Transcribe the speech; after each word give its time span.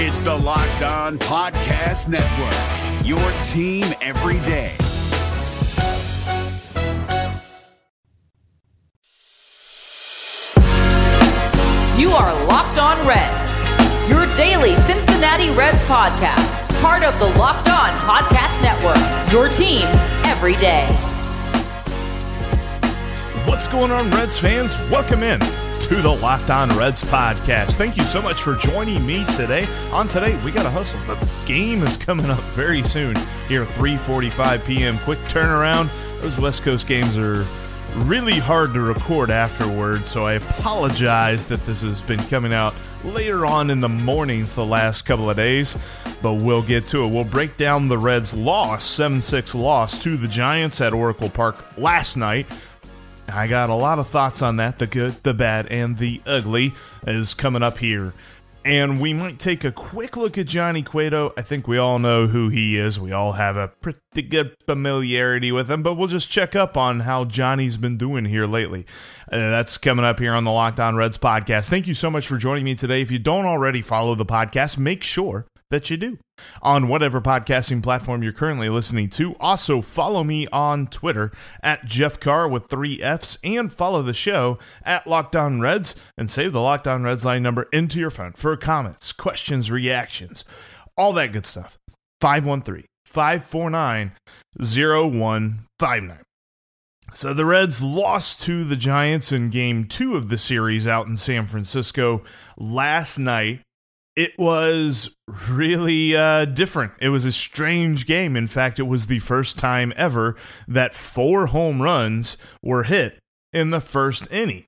It's 0.00 0.20
the 0.20 0.32
Locked 0.32 0.82
On 0.82 1.18
Podcast 1.18 2.06
Network, 2.06 3.04
your 3.04 3.18
team 3.42 3.84
every 4.00 4.38
day. 4.46 4.76
You 12.00 12.12
are 12.12 12.32
Locked 12.46 12.78
On 12.78 13.04
Reds, 13.04 14.08
your 14.08 14.32
daily 14.36 14.76
Cincinnati 14.76 15.50
Reds 15.50 15.82
podcast, 15.82 16.80
part 16.80 17.02
of 17.02 17.18
the 17.18 17.36
Locked 17.36 17.66
On 17.66 17.90
Podcast 17.98 18.62
Network, 18.62 19.32
your 19.32 19.48
team 19.48 19.82
every 20.26 20.54
day. 20.58 20.86
What's 23.48 23.66
going 23.66 23.90
on, 23.90 24.08
Reds 24.12 24.38
fans? 24.38 24.78
Welcome 24.90 25.24
in 25.24 25.40
to 25.80 26.02
the 26.02 26.08
Locked 26.10 26.50
On 26.50 26.68
Reds 26.76 27.04
podcast. 27.04 27.74
Thank 27.74 27.96
you 27.96 28.02
so 28.02 28.20
much 28.20 28.42
for 28.42 28.56
joining 28.56 29.06
me 29.06 29.24
today. 29.36 29.66
On 29.92 30.08
today, 30.08 30.36
we 30.44 30.50
got 30.50 30.64
to 30.64 30.70
hustle. 30.70 31.00
The 31.02 31.28
game 31.46 31.82
is 31.82 31.96
coming 31.96 32.26
up 32.26 32.40
very 32.52 32.82
soon 32.82 33.16
here, 33.48 33.64
3:45 33.64 34.64
p.m. 34.66 34.98
Quick 35.00 35.18
turnaround. 35.20 35.90
Those 36.20 36.38
West 36.38 36.62
Coast 36.62 36.86
games 36.86 37.16
are 37.16 37.46
really 37.96 38.38
hard 38.38 38.74
to 38.74 38.80
record 38.80 39.30
afterward, 39.30 40.06
so 40.06 40.24
I 40.24 40.34
apologize 40.34 41.46
that 41.46 41.64
this 41.64 41.82
has 41.82 42.02
been 42.02 42.20
coming 42.24 42.52
out 42.52 42.74
later 43.04 43.46
on 43.46 43.70
in 43.70 43.80
the 43.80 43.88
mornings 43.88 44.54
the 44.54 44.66
last 44.66 45.02
couple 45.02 45.30
of 45.30 45.36
days, 45.36 45.76
but 46.22 46.34
we'll 46.34 46.62
get 46.62 46.86
to 46.88 47.04
it. 47.04 47.08
We'll 47.08 47.24
break 47.24 47.56
down 47.56 47.88
the 47.88 47.98
Reds' 47.98 48.34
loss, 48.34 48.84
7 48.84 49.22
6 49.22 49.54
loss 49.54 49.98
to 50.02 50.16
the 50.16 50.28
Giants 50.28 50.80
at 50.80 50.92
Oracle 50.92 51.30
Park 51.30 51.78
last 51.78 52.16
night. 52.16 52.46
I 53.30 53.46
got 53.46 53.70
a 53.70 53.74
lot 53.74 53.98
of 53.98 54.08
thoughts 54.08 54.42
on 54.42 54.56
that 54.56 54.78
the 54.78 54.86
good, 54.86 55.22
the 55.22 55.34
bad, 55.34 55.66
and 55.66 55.98
the 55.98 56.20
ugly 56.26 56.72
is 57.06 57.34
coming 57.34 57.62
up 57.62 57.78
here. 57.78 58.12
And 58.64 59.00
we 59.00 59.14
might 59.14 59.38
take 59.38 59.64
a 59.64 59.72
quick 59.72 60.16
look 60.16 60.36
at 60.36 60.46
Johnny 60.46 60.82
Cueto. 60.82 61.32
I 61.38 61.42
think 61.42 61.66
we 61.66 61.78
all 61.78 61.98
know 61.98 62.26
who 62.26 62.48
he 62.48 62.76
is. 62.76 63.00
We 63.00 63.12
all 63.12 63.32
have 63.32 63.56
a 63.56 63.68
pretty 63.68 64.22
good 64.22 64.56
familiarity 64.66 65.52
with 65.52 65.70
him, 65.70 65.82
but 65.82 65.94
we'll 65.94 66.08
just 66.08 66.28
check 66.30 66.54
up 66.54 66.76
on 66.76 67.00
how 67.00 67.24
Johnny's 67.24 67.76
been 67.78 67.96
doing 67.96 68.26
here 68.26 68.46
lately. 68.46 68.84
Uh, 69.32 69.38
that's 69.38 69.78
coming 69.78 70.04
up 70.04 70.18
here 70.18 70.34
on 70.34 70.44
the 70.44 70.50
Locked 70.50 70.80
On 70.80 70.96
Reds 70.96 71.16
podcast. 71.16 71.68
Thank 71.68 71.86
you 71.86 71.94
so 71.94 72.10
much 72.10 72.26
for 72.26 72.36
joining 72.36 72.64
me 72.64 72.74
today. 72.74 73.00
If 73.00 73.10
you 73.10 73.18
don't 73.18 73.46
already 73.46 73.80
follow 73.80 74.14
the 74.14 74.26
podcast, 74.26 74.76
make 74.76 75.02
sure 75.02 75.46
that 75.70 75.90
you 75.90 75.96
do 75.96 76.18
on 76.62 76.88
whatever 76.88 77.20
podcasting 77.20 77.82
platform 77.82 78.22
you're 78.22 78.32
currently 78.32 78.68
listening 78.68 79.10
to. 79.10 79.34
Also, 79.36 79.82
follow 79.82 80.24
me 80.24 80.46
on 80.48 80.86
Twitter 80.86 81.30
at 81.62 81.84
Jeff 81.84 82.18
Carr 82.18 82.48
with 82.48 82.66
three 82.66 83.02
F's 83.02 83.38
and 83.44 83.72
follow 83.72 84.02
the 84.02 84.14
show 84.14 84.58
at 84.84 85.06
Locked 85.06 85.36
On 85.36 85.60
Reds 85.60 85.94
and 86.16 86.30
save 86.30 86.52
the 86.52 86.60
Locked 86.60 86.88
On 86.88 87.02
Reds 87.02 87.24
line 87.24 87.42
number 87.42 87.68
into 87.72 87.98
your 87.98 88.10
phone 88.10 88.32
for 88.32 88.56
comments, 88.56 89.12
questions, 89.12 89.70
reactions, 89.70 90.44
all 90.96 91.12
that 91.12 91.32
good 91.32 91.46
stuff. 91.46 91.78
513 92.20 92.84
549 93.04 94.12
0159. 94.58 96.18
So 97.14 97.32
the 97.32 97.46
Reds 97.46 97.80
lost 97.80 98.42
to 98.42 98.64
the 98.64 98.76
Giants 98.76 99.32
in 99.32 99.48
game 99.48 99.86
two 99.86 100.14
of 100.14 100.28
the 100.28 100.36
series 100.36 100.86
out 100.86 101.06
in 101.06 101.16
San 101.16 101.46
Francisco 101.46 102.22
last 102.58 103.18
night 103.18 103.60
it 104.18 104.36
was 104.36 105.14
really 105.48 106.16
uh, 106.16 106.44
different. 106.44 106.92
It 107.00 107.10
was 107.10 107.24
a 107.24 107.30
strange 107.30 108.04
game. 108.04 108.34
In 108.34 108.48
fact, 108.48 108.80
it 108.80 108.88
was 108.88 109.06
the 109.06 109.20
first 109.20 109.56
time 109.56 109.92
ever 109.94 110.34
that 110.66 110.92
four 110.92 111.46
home 111.46 111.80
runs 111.80 112.36
were 112.60 112.82
hit 112.82 113.20
in 113.52 113.70
the 113.70 113.80
first 113.80 114.26
inning 114.32 114.64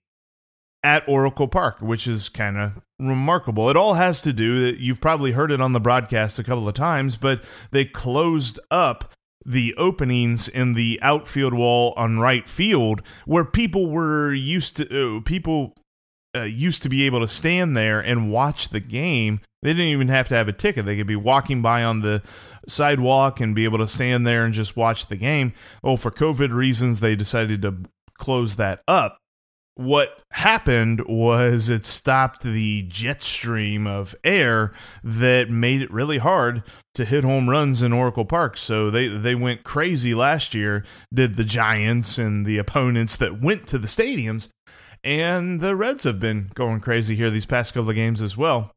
at 0.84 1.06
Oracle 1.08 1.48
Park, 1.48 1.80
which 1.80 2.06
is 2.06 2.28
kind 2.28 2.58
of 2.58 2.80
remarkable. 3.00 3.68
It 3.68 3.76
all 3.76 3.94
has 3.94 4.22
to 4.22 4.32
do 4.32 4.64
that 4.66 4.78
you've 4.78 5.00
probably 5.00 5.32
heard 5.32 5.50
it 5.50 5.60
on 5.60 5.72
the 5.72 5.80
broadcast 5.80 6.38
a 6.38 6.44
couple 6.44 6.68
of 6.68 6.74
times, 6.74 7.16
but 7.16 7.42
they 7.72 7.84
closed 7.84 8.60
up 8.70 9.12
the 9.44 9.74
openings 9.74 10.46
in 10.46 10.74
the 10.74 11.00
outfield 11.02 11.55
wall 11.55 11.92
on 11.96 12.20
right 12.20 12.48
field 12.48 13.02
where 13.27 13.44
people 13.44 13.90
were 13.90 14.33
used 14.33 14.77
to 14.77 15.16
uh, 15.16 15.20
people 15.22 15.74
uh, 16.35 16.42
used 16.42 16.83
to 16.83 16.89
be 16.89 17.07
able 17.07 17.20
to 17.20 17.29
stand 17.29 17.77
there 17.77 18.01
and 18.01 18.33
watch 18.33 18.68
the 18.68 18.80
game. 18.80 19.41
They 19.63 19.70
didn't 19.70 19.86
even 19.86 20.08
have 20.08 20.29
to 20.29 20.35
have 20.35 20.48
a 20.48 20.52
ticket. 20.52 20.86
They 20.86 20.96
could 20.96 21.07
be 21.07 21.17
walking 21.17 21.61
by 21.63 21.85
on 21.85 22.01
the 22.01 22.23
sidewalk 22.68 23.41
and 23.41 23.55
be 23.55 23.64
able 23.64 23.79
to 23.79 23.89
stand 23.89 24.27
there 24.27 24.45
and 24.45 24.55
just 24.55 24.77
watch 24.77 25.07
the 25.07 25.17
game. 25.17 25.52
Well, 25.83 25.96
for 25.96 26.11
COVID 26.11 26.52
reasons, 26.52 27.01
they 27.01 27.17
decided 27.17 27.63
to 27.63 27.77
close 28.19 28.57
that 28.57 28.83
up. 28.86 29.19
What 29.74 30.20
happened 30.33 31.02
was 31.07 31.70
it 31.70 31.86
stopped 31.86 32.42
the 32.42 32.83
jet 32.83 33.23
stream 33.23 33.86
of 33.86 34.14
air 34.24 34.73
that 35.02 35.48
made 35.48 35.80
it 35.80 35.90
really 35.90 36.19
hard 36.19 36.63
to 36.95 37.05
hit 37.05 37.24
home 37.24 37.48
runs 37.48 37.80
in 37.80 37.92
Oracle 37.92 38.27
Park. 38.27 38.58
So 38.58 38.90
they 38.90 39.08
they 39.08 39.35
went 39.35 39.64
crazy 39.64 40.14
last 40.14 40.55
year. 40.55 40.85
Did 41.14 41.36
the 41.36 41.45
Giants 41.45 42.19
and 42.19 42.45
the 42.45 42.58
opponents 42.58 43.17
that 43.17 43.40
went 43.40 43.67
to 43.69 43.79
the 43.79 43.86
stadiums 43.86 44.48
and 45.05 45.61
the 45.61 45.77
Reds 45.77 46.05
have 46.05 46.20
been 46.20 46.50
going 46.55 46.80
crazy 46.80 47.16
here 47.16 47.30
these 47.30 47.46
past 47.46 47.74
couple 47.74 47.90
of 47.90 47.96
games 47.96 48.20
as 48.22 48.36
well. 48.36 48.72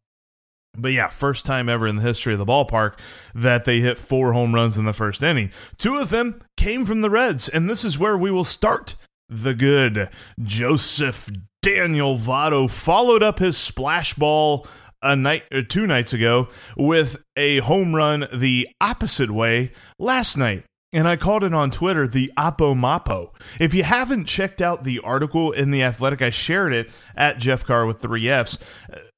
But 0.78 0.94
yeah, 0.94 1.10
first 1.10 1.46
time 1.46 1.70
ever 1.70 1.86
in 1.86 1.98
the 1.98 2.02
history 2.02 2.34
of 2.34 2.40
the 2.40 2.46
ballpark 2.46 2.98
that 3.36 3.66
they 3.66 3.80
hit 3.80 4.00
four 4.00 4.34
home 4.34 4.56
runs 4.56 4.78
in 4.78 4.86
the 4.86 4.94
first 4.94 5.22
inning. 5.22 5.52
Two 5.78 5.98
of 5.98 6.10
them 6.10 6.42
came 6.58 6.86
from 6.86 7.02
the 7.02 7.12
Reds, 7.12 7.48
and 7.48 7.70
this 7.70 7.84
is 7.84 8.00
where 8.00 8.18
we 8.18 8.32
will 8.32 8.44
start 8.44 8.96
the 9.30 9.54
good. 9.54 10.10
Joseph 10.42 11.30
Daniel 11.62 12.18
Votto 12.18 12.70
followed 12.70 13.22
up 13.22 13.40
his 13.40 13.56
splash 13.58 14.16
ball 14.16 14.66
a 15.04 15.16
night 15.16 15.44
or 15.52 15.62
two 15.62 15.86
nights 15.86 16.14
ago 16.14 16.48
with 16.76 17.18
a 17.36 17.60
home 17.60 17.94
run 17.94 18.28
the 18.34 18.68
opposite 18.82 19.30
way 19.30 19.72
last 20.00 20.38
night 20.38 20.64
and 20.94 21.08
I 21.08 21.16
called 21.16 21.44
it 21.44 21.54
on 21.54 21.72
Twitter 21.72 22.08
the 22.08 22.32
Oppo. 22.38 23.30
If 23.60 23.74
you 23.74 23.84
haven't 23.84 24.26
checked 24.26 24.62
out 24.62 24.84
the 24.84 25.00
article 25.00 25.52
in 25.52 25.72
The 25.72 25.84
Athletic, 25.84 26.22
I 26.22 26.30
shared 26.30 26.72
it 26.72 26.90
at 27.18 27.40
Jeff 27.40 27.66
Carr 27.66 27.86
with 27.86 28.00
three 28.00 28.30
F's. 28.30 28.60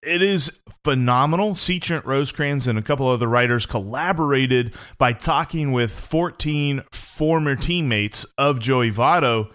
It 0.02 0.22
is 0.22 0.62
phenomenal. 0.84 1.56
Trent 1.56 2.06
Rosecrans 2.06 2.68
and 2.68 2.80
a 2.80 2.82
couple 2.82 3.08
other 3.08 3.28
writers 3.28 3.66
collaborated 3.66 4.74
by 4.98 5.12
talking 5.12 5.74
with 5.74 5.92
14 5.92 6.82
former 6.92 7.56
teammates 7.56 8.26
of 8.38 8.60
Joey 8.60 8.92
Votto 8.92 9.52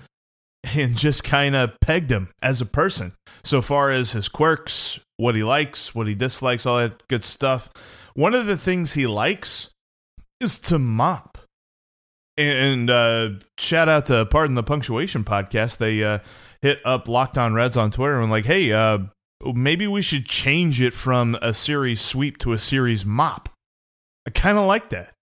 and 0.75 0.97
just 0.97 1.25
kind 1.25 1.57
of 1.57 1.71
pegged 1.81 2.13
him 2.13 2.31
as 2.43 2.61
a 2.61 2.67
person. 2.67 3.15
So 3.43 3.63
far 3.63 3.91
as 3.91 4.13
his 4.13 4.29
quirks, 4.29 5.01
what 5.17 5.35
he 5.35 5.43
likes, 5.43 5.95
what 5.95 6.07
he 6.07 6.15
dislikes, 6.15 6.67
all 6.67 6.79
that 6.79 7.07
good 7.09 7.25
stuff. 7.25 7.71
One 8.15 8.35
of 8.35 8.47
the 8.47 8.59
things 8.59 8.93
he 8.93 9.07
likes 9.07 9.71
is 10.41 10.59
to 10.59 10.79
mop 10.79 11.30
and 12.41 12.91
uh, 12.91 13.31
shout 13.59 13.89
out 13.89 14.07
to 14.07 14.27
Pardon 14.27 14.55
the 14.55 14.63
Punctuation 14.63 15.25
podcast. 15.25 15.79
They 15.79 16.03
uh, 16.03 16.19
hit 16.63 16.81
up 16.85 17.09
Locked 17.09 17.39
On 17.39 17.55
Reds 17.55 17.77
on 17.77 17.91
Twitter 17.91 18.21
and 18.21 18.31
like, 18.31 18.45
hey, 18.45 18.73
uh, 18.73 18.99
maybe 19.55 19.87
we 19.87 20.03
should 20.03 20.27
change 20.27 20.81
it 20.81 20.95
from 20.95 21.37
a 21.43 21.55
series 21.55 22.01
sweep 22.01 22.39
to 22.39 22.53
a 22.53 22.59
series 22.59 23.05
mop. 23.05 23.49
I 24.27 24.31
kind 24.31 24.59
of 24.59 24.67
like 24.67 24.91
that. 24.91 25.15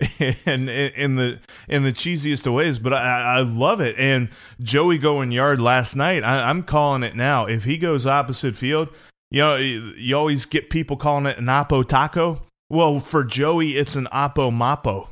and 0.46 0.68
in 0.68 1.14
the 1.16 1.38
in 1.68 1.84
the 1.84 1.92
cheesiest 1.92 2.46
of 2.46 2.52
ways, 2.52 2.78
but 2.78 2.92
I, 2.92 3.38
I 3.38 3.40
love 3.42 3.80
it. 3.80 3.94
And 3.96 4.28
Joey 4.60 4.98
going 4.98 5.30
yard 5.30 5.60
last 5.60 5.94
night, 5.94 6.24
I, 6.24 6.50
I'm 6.50 6.64
calling 6.64 7.04
it 7.04 7.14
now. 7.14 7.46
If 7.46 7.64
he 7.64 7.78
goes 7.78 8.04
opposite 8.04 8.56
field, 8.56 8.90
you 9.30 9.40
know, 9.40 9.56
you 9.56 10.16
always 10.16 10.46
get 10.46 10.68
people 10.68 10.96
calling 10.96 11.26
it 11.26 11.38
an 11.38 11.46
oppo 11.46 11.86
taco. 11.86 12.42
Well, 12.68 12.98
for 12.98 13.24
Joey, 13.24 13.76
it's 13.76 13.94
an 13.94 14.08
oppo 14.12 14.50
mapo. 14.52 15.08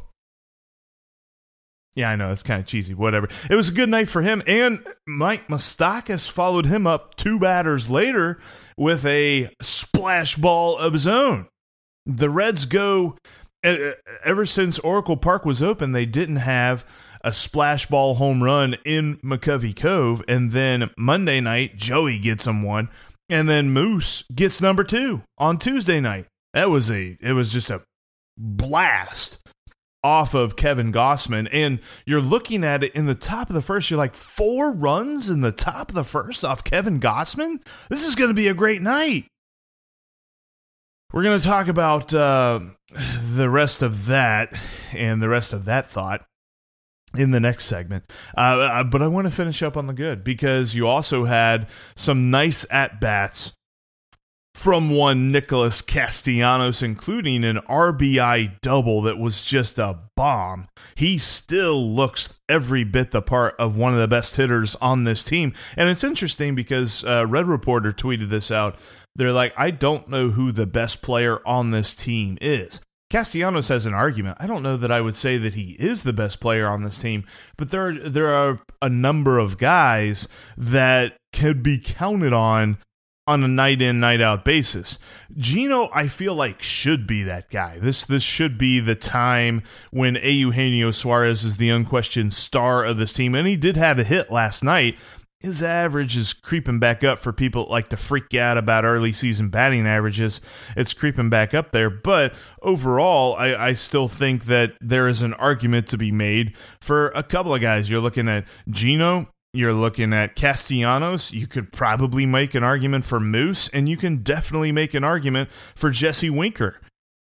Yeah, 1.94 2.10
I 2.10 2.16
know 2.16 2.32
it's 2.32 2.42
kind 2.42 2.60
of 2.60 2.66
cheesy. 2.66 2.94
Whatever. 2.94 3.28
It 3.50 3.54
was 3.54 3.68
a 3.68 3.72
good 3.72 3.88
night 3.88 4.08
for 4.08 4.22
him, 4.22 4.42
and 4.46 4.86
Mike 5.06 5.48
Moustakas 5.48 6.30
followed 6.30 6.66
him 6.66 6.86
up 6.86 7.16
two 7.16 7.38
batters 7.38 7.90
later 7.90 8.40
with 8.76 9.04
a 9.04 9.50
splash 9.60 10.36
ball 10.36 10.78
of 10.78 10.94
his 10.94 11.06
own. 11.06 11.48
The 12.06 12.30
Reds 12.30 12.66
go 12.66 13.16
ever 13.62 14.46
since 14.46 14.78
Oracle 14.80 15.16
Park 15.16 15.44
was 15.44 15.62
open. 15.62 15.92
They 15.92 16.06
didn't 16.06 16.36
have 16.36 16.84
a 17.22 17.32
splash 17.32 17.86
ball 17.86 18.14
home 18.14 18.42
run 18.42 18.76
in 18.84 19.18
McCovey 19.18 19.76
Cove, 19.76 20.22
and 20.26 20.52
then 20.52 20.90
Monday 20.96 21.40
night 21.40 21.76
Joey 21.76 22.18
gets 22.18 22.46
him 22.46 22.62
one, 22.62 22.88
and 23.28 23.48
then 23.48 23.70
Moose 23.70 24.24
gets 24.34 24.60
number 24.60 24.82
two 24.82 25.22
on 25.38 25.58
Tuesday 25.58 26.00
night. 26.00 26.26
That 26.54 26.70
was 26.70 26.90
a 26.90 27.16
it 27.20 27.32
was 27.32 27.52
just 27.52 27.70
a 27.70 27.82
blast 28.36 29.38
off 30.04 30.34
of 30.34 30.56
Kevin 30.56 30.92
Gausman. 30.92 31.48
and 31.52 31.78
you're 32.06 32.20
looking 32.20 32.64
at 32.64 32.82
it 32.84 32.94
in 32.94 33.06
the 33.06 33.14
top 33.14 33.48
of 33.48 33.54
the 33.54 33.62
first. 33.62 33.90
You're 33.90 33.98
like 33.98 34.14
four 34.14 34.72
runs 34.72 35.30
in 35.30 35.40
the 35.40 35.52
top 35.52 35.90
of 35.90 35.94
the 35.94 36.04
first 36.04 36.44
off 36.44 36.64
Kevin 36.64 37.00
Gausman? 37.00 37.64
This 37.88 38.04
is 38.04 38.14
going 38.14 38.30
to 38.30 38.34
be 38.34 38.48
a 38.48 38.54
great 38.54 38.82
night. 38.82 39.26
We're 41.12 41.22
going 41.22 41.38
to 41.38 41.44
talk 41.44 41.68
about 41.68 42.12
uh, 42.14 42.60
the 43.34 43.50
rest 43.50 43.82
of 43.82 44.06
that 44.06 44.52
and 44.92 45.22
the 45.22 45.28
rest 45.28 45.52
of 45.52 45.66
that 45.66 45.86
thought 45.86 46.24
in 47.16 47.30
the 47.30 47.40
next 47.40 47.66
segment. 47.66 48.04
Uh, 48.36 48.40
uh 48.40 48.84
but 48.84 49.02
I 49.02 49.06
want 49.06 49.26
to 49.26 49.30
finish 49.30 49.62
up 49.62 49.76
on 49.76 49.86
the 49.86 49.92
good 49.92 50.24
because 50.24 50.74
you 50.74 50.86
also 50.86 51.26
had 51.26 51.68
some 51.94 52.30
nice 52.30 52.64
at 52.70 53.00
bats 53.00 53.52
from 54.62 54.90
one 54.90 55.32
Nicholas 55.32 55.82
Castellanos, 55.82 56.84
including 56.84 57.42
an 57.42 57.56
RBI 57.68 58.60
double 58.60 59.02
that 59.02 59.18
was 59.18 59.44
just 59.44 59.76
a 59.76 59.98
bomb. 60.14 60.68
He 60.94 61.18
still 61.18 61.84
looks 61.84 62.38
every 62.48 62.84
bit 62.84 63.10
the 63.10 63.22
part 63.22 63.56
of 63.58 63.76
one 63.76 63.92
of 63.92 63.98
the 63.98 64.06
best 64.06 64.36
hitters 64.36 64.76
on 64.76 65.02
this 65.02 65.24
team. 65.24 65.52
And 65.76 65.90
it's 65.90 66.04
interesting 66.04 66.54
because 66.54 67.04
uh, 67.04 67.26
Red 67.28 67.48
Reporter 67.48 67.92
tweeted 67.92 68.28
this 68.28 68.52
out. 68.52 68.76
They're 69.16 69.32
like, 69.32 69.52
I 69.56 69.72
don't 69.72 70.06
know 70.06 70.28
who 70.28 70.52
the 70.52 70.64
best 70.64 71.02
player 71.02 71.40
on 71.44 71.72
this 71.72 71.92
team 71.92 72.38
is. 72.40 72.80
Castellanos 73.10 73.66
has 73.66 73.84
an 73.84 73.94
argument. 73.94 74.36
I 74.38 74.46
don't 74.46 74.62
know 74.62 74.76
that 74.76 74.92
I 74.92 75.00
would 75.00 75.16
say 75.16 75.38
that 75.38 75.54
he 75.54 75.72
is 75.80 76.04
the 76.04 76.12
best 76.12 76.38
player 76.38 76.68
on 76.68 76.84
this 76.84 77.02
team, 77.02 77.24
but 77.56 77.72
there 77.72 77.88
are, 77.88 77.94
there 77.94 78.28
are 78.28 78.60
a 78.80 78.88
number 78.88 79.40
of 79.40 79.58
guys 79.58 80.28
that 80.56 81.16
could 81.32 81.64
be 81.64 81.80
counted 81.80 82.32
on 82.32 82.78
on 83.26 83.44
a 83.44 83.48
night 83.48 83.80
in 83.80 84.00
night 84.00 84.20
out 84.20 84.44
basis. 84.44 84.98
Gino, 85.36 85.88
I 85.94 86.08
feel 86.08 86.34
like 86.34 86.62
should 86.62 87.06
be 87.06 87.22
that 87.22 87.50
guy. 87.50 87.78
This 87.78 88.04
this 88.04 88.22
should 88.22 88.58
be 88.58 88.80
the 88.80 88.96
time 88.96 89.62
when 89.90 90.16
Eugenio 90.16 90.90
Suarez 90.90 91.44
is 91.44 91.56
the 91.56 91.70
unquestioned 91.70 92.34
star 92.34 92.84
of 92.84 92.96
this 92.96 93.12
team, 93.12 93.34
and 93.34 93.46
he 93.46 93.56
did 93.56 93.76
have 93.76 93.98
a 93.98 94.04
hit 94.04 94.30
last 94.30 94.64
night. 94.64 94.96
His 95.38 95.60
average 95.60 96.16
is 96.16 96.32
creeping 96.32 96.78
back 96.78 97.02
up 97.02 97.18
for 97.18 97.32
people 97.32 97.66
like 97.68 97.88
to 97.88 97.96
freak 97.96 98.32
out 98.32 98.56
about 98.56 98.84
early 98.84 99.10
season 99.10 99.48
batting 99.48 99.88
averages. 99.88 100.40
It's 100.76 100.94
creeping 100.94 101.30
back 101.30 101.52
up 101.52 101.72
there, 101.72 101.90
but 101.90 102.32
overall, 102.62 103.34
I, 103.34 103.56
I 103.56 103.72
still 103.74 104.06
think 104.06 104.44
that 104.44 104.74
there 104.80 105.08
is 105.08 105.20
an 105.20 105.34
argument 105.34 105.88
to 105.88 105.98
be 105.98 106.12
made 106.12 106.54
for 106.80 107.08
a 107.08 107.24
couple 107.24 107.52
of 107.52 107.60
guys. 107.60 107.90
You're 107.90 107.98
looking 107.98 108.28
at 108.28 108.44
Gino, 108.70 109.31
you're 109.52 109.74
looking 109.74 110.12
at 110.12 110.34
Castellanos. 110.34 111.32
You 111.32 111.46
could 111.46 111.72
probably 111.72 112.26
make 112.26 112.54
an 112.54 112.62
argument 112.62 113.04
for 113.04 113.20
Moose, 113.20 113.68
and 113.68 113.88
you 113.88 113.96
can 113.96 114.18
definitely 114.18 114.72
make 114.72 114.94
an 114.94 115.04
argument 115.04 115.50
for 115.74 115.90
Jesse 115.90 116.30
Winker. 116.30 116.80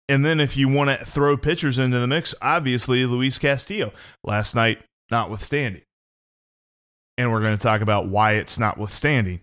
And 0.09 0.25
then 0.25 0.41
if 0.41 0.57
you 0.57 0.69
want 0.69 0.91
to 0.91 1.05
throw 1.05 1.37
pitchers 1.37 1.79
into 1.79 1.99
the 1.99 2.07
mix, 2.07 2.35
obviously 2.43 3.07
Luis 3.07 3.39
Castillo. 3.39 3.93
Last 4.25 4.55
night, 4.55 4.83
notwithstanding. 5.11 5.83
And 7.17 7.31
we're 7.31 7.41
going 7.41 7.57
to 7.57 7.63
talk 7.63 7.81
about 7.81 8.09
why 8.09 8.33
it's 8.33 8.59
notwithstanding 8.59 9.41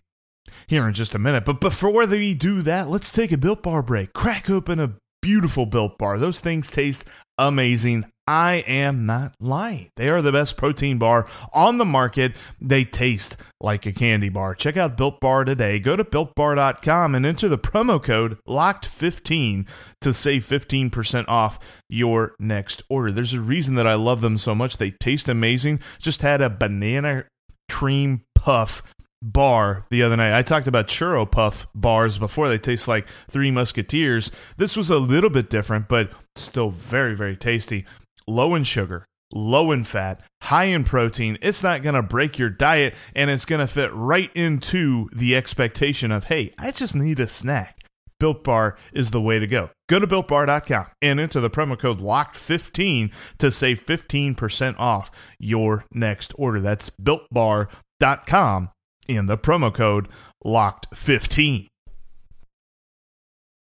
here 0.67 0.87
in 0.87 0.93
just 0.93 1.15
a 1.15 1.19
minute. 1.19 1.45
But 1.45 1.61
before 1.61 2.05
we 2.05 2.33
do 2.33 2.61
that, 2.63 2.89
let's 2.89 3.11
take 3.11 3.31
a 3.31 3.37
Built 3.37 3.63
Bar 3.63 3.81
break. 3.81 4.13
Crack 4.13 4.49
open 4.49 4.79
a 4.79 4.93
beautiful 5.21 5.65
Built 5.65 5.97
Bar. 5.97 6.17
Those 6.19 6.39
things 6.39 6.69
taste 6.69 7.05
amazing. 7.37 8.05
I 8.27 8.55
am 8.67 9.05
not 9.05 9.35
lying. 9.39 9.89
They 9.95 10.09
are 10.09 10.21
the 10.21 10.33
best 10.33 10.57
protein 10.57 10.97
bar 10.97 11.27
on 11.53 11.77
the 11.77 11.85
market. 11.85 12.33
They 12.59 12.83
taste 12.83 13.37
like 13.61 13.85
a 13.85 13.93
candy 13.93 14.27
bar. 14.29 14.53
Check 14.53 14.75
out 14.75 14.97
Built 14.97 15.21
Bar 15.21 15.45
today. 15.45 15.79
Go 15.79 15.95
to 15.95 16.03
builtbar.com 16.03 17.15
and 17.15 17.25
enter 17.25 17.47
the 17.47 17.57
promo 17.57 18.03
code 18.03 18.37
LOCKED15 18.47 19.67
to 20.01 20.13
save 20.13 20.45
15% 20.45 21.25
off 21.29 21.57
your 21.89 22.35
next 22.37 22.83
order. 22.89 23.11
There's 23.11 23.33
a 23.33 23.41
reason 23.41 23.75
that 23.75 23.87
I 23.87 23.93
love 23.93 24.19
them 24.19 24.37
so 24.37 24.53
much. 24.53 24.77
They 24.77 24.91
taste 24.91 25.29
amazing. 25.29 25.79
Just 25.99 26.21
had 26.21 26.41
a 26.41 26.49
banana 26.49 27.25
cream 27.69 28.23
puff 28.35 28.83
bar 29.21 29.83
the 29.89 30.03
other 30.03 30.17
night. 30.17 30.37
I 30.37 30.41
talked 30.41 30.67
about 30.67 30.87
churro 30.87 31.29
puff 31.29 31.65
bars 31.73 32.17
before. 32.17 32.49
They 32.49 32.57
taste 32.57 32.87
like 32.87 33.07
Three 33.29 33.51
Musketeers. 33.51 34.31
This 34.57 34.75
was 34.77 34.89
a 34.89 34.99
little 34.99 35.29
bit 35.29 35.49
different, 35.49 35.87
but 35.87 36.11
still 36.35 36.69
very, 36.69 37.15
very 37.15 37.35
tasty. 37.35 37.85
Low 38.27 38.55
in 38.55 38.63
sugar, 38.63 39.05
low 39.33 39.71
in 39.71 39.83
fat, 39.83 40.21
high 40.43 40.65
in 40.65 40.83
protein. 40.83 41.37
It's 41.41 41.63
not 41.63 41.81
going 41.81 41.95
to 41.95 42.03
break 42.03 42.37
your 42.37 42.49
diet, 42.49 42.93
and 43.15 43.29
it's 43.29 43.45
going 43.45 43.61
to 43.61 43.67
fit 43.67 43.93
right 43.93 44.31
into 44.35 45.09
the 45.15 45.35
expectation 45.35 46.11
of, 46.11 46.25
hey, 46.25 46.53
I 46.57 46.71
just 46.71 46.95
need 46.95 47.19
a 47.19 47.27
snack. 47.27 47.85
Built 48.19 48.43
Bar 48.43 48.77
is 48.93 49.11
the 49.11 49.21
way 49.21 49.39
to 49.39 49.47
go. 49.47 49.69
Go 49.87 49.99
to 49.99 50.07
builtbar.com 50.07 50.87
and 51.01 51.19
enter 51.19 51.39
the 51.39 51.49
promo 51.49 51.77
code 51.77 51.99
LOCKED15 51.99 53.13
to 53.37 53.51
save 53.51 53.85
15% 53.85 54.79
off 54.79 55.11
your 55.39 55.85
next 55.93 56.33
order. 56.35 56.59
That's 56.59 56.89
builtbar.com 56.89 58.71
and 59.07 59.29
the 59.29 59.37
promo 59.37 59.73
code 59.73 60.07
LOCKED15. 60.43 61.67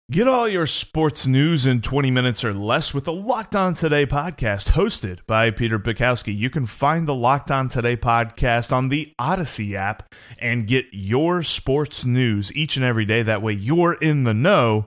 Get 0.09 0.25
all 0.25 0.47
your 0.47 0.67
sports 0.67 1.27
news 1.27 1.65
in 1.65 1.81
20 1.81 2.11
minutes 2.11 2.45
or 2.45 2.53
less 2.53 2.93
with 2.93 3.03
the 3.03 3.11
Locked 3.11 3.57
On 3.57 3.73
Today 3.73 4.05
podcast 4.05 4.69
hosted 4.69 5.19
by 5.27 5.51
Peter 5.51 5.77
Bukowski. 5.77 6.33
You 6.33 6.49
can 6.49 6.65
find 6.65 7.05
the 7.05 7.13
Locked 7.13 7.51
On 7.51 7.67
Today 7.67 7.97
podcast 7.97 8.71
on 8.71 8.87
the 8.87 9.13
Odyssey 9.19 9.75
app 9.75 10.13
and 10.39 10.65
get 10.65 10.85
your 10.93 11.43
sports 11.43 12.05
news 12.05 12.55
each 12.55 12.77
and 12.77 12.85
every 12.85 13.03
day. 13.03 13.21
That 13.21 13.41
way 13.41 13.51
you're 13.51 13.95
in 13.95 14.23
the 14.23 14.33
know. 14.33 14.85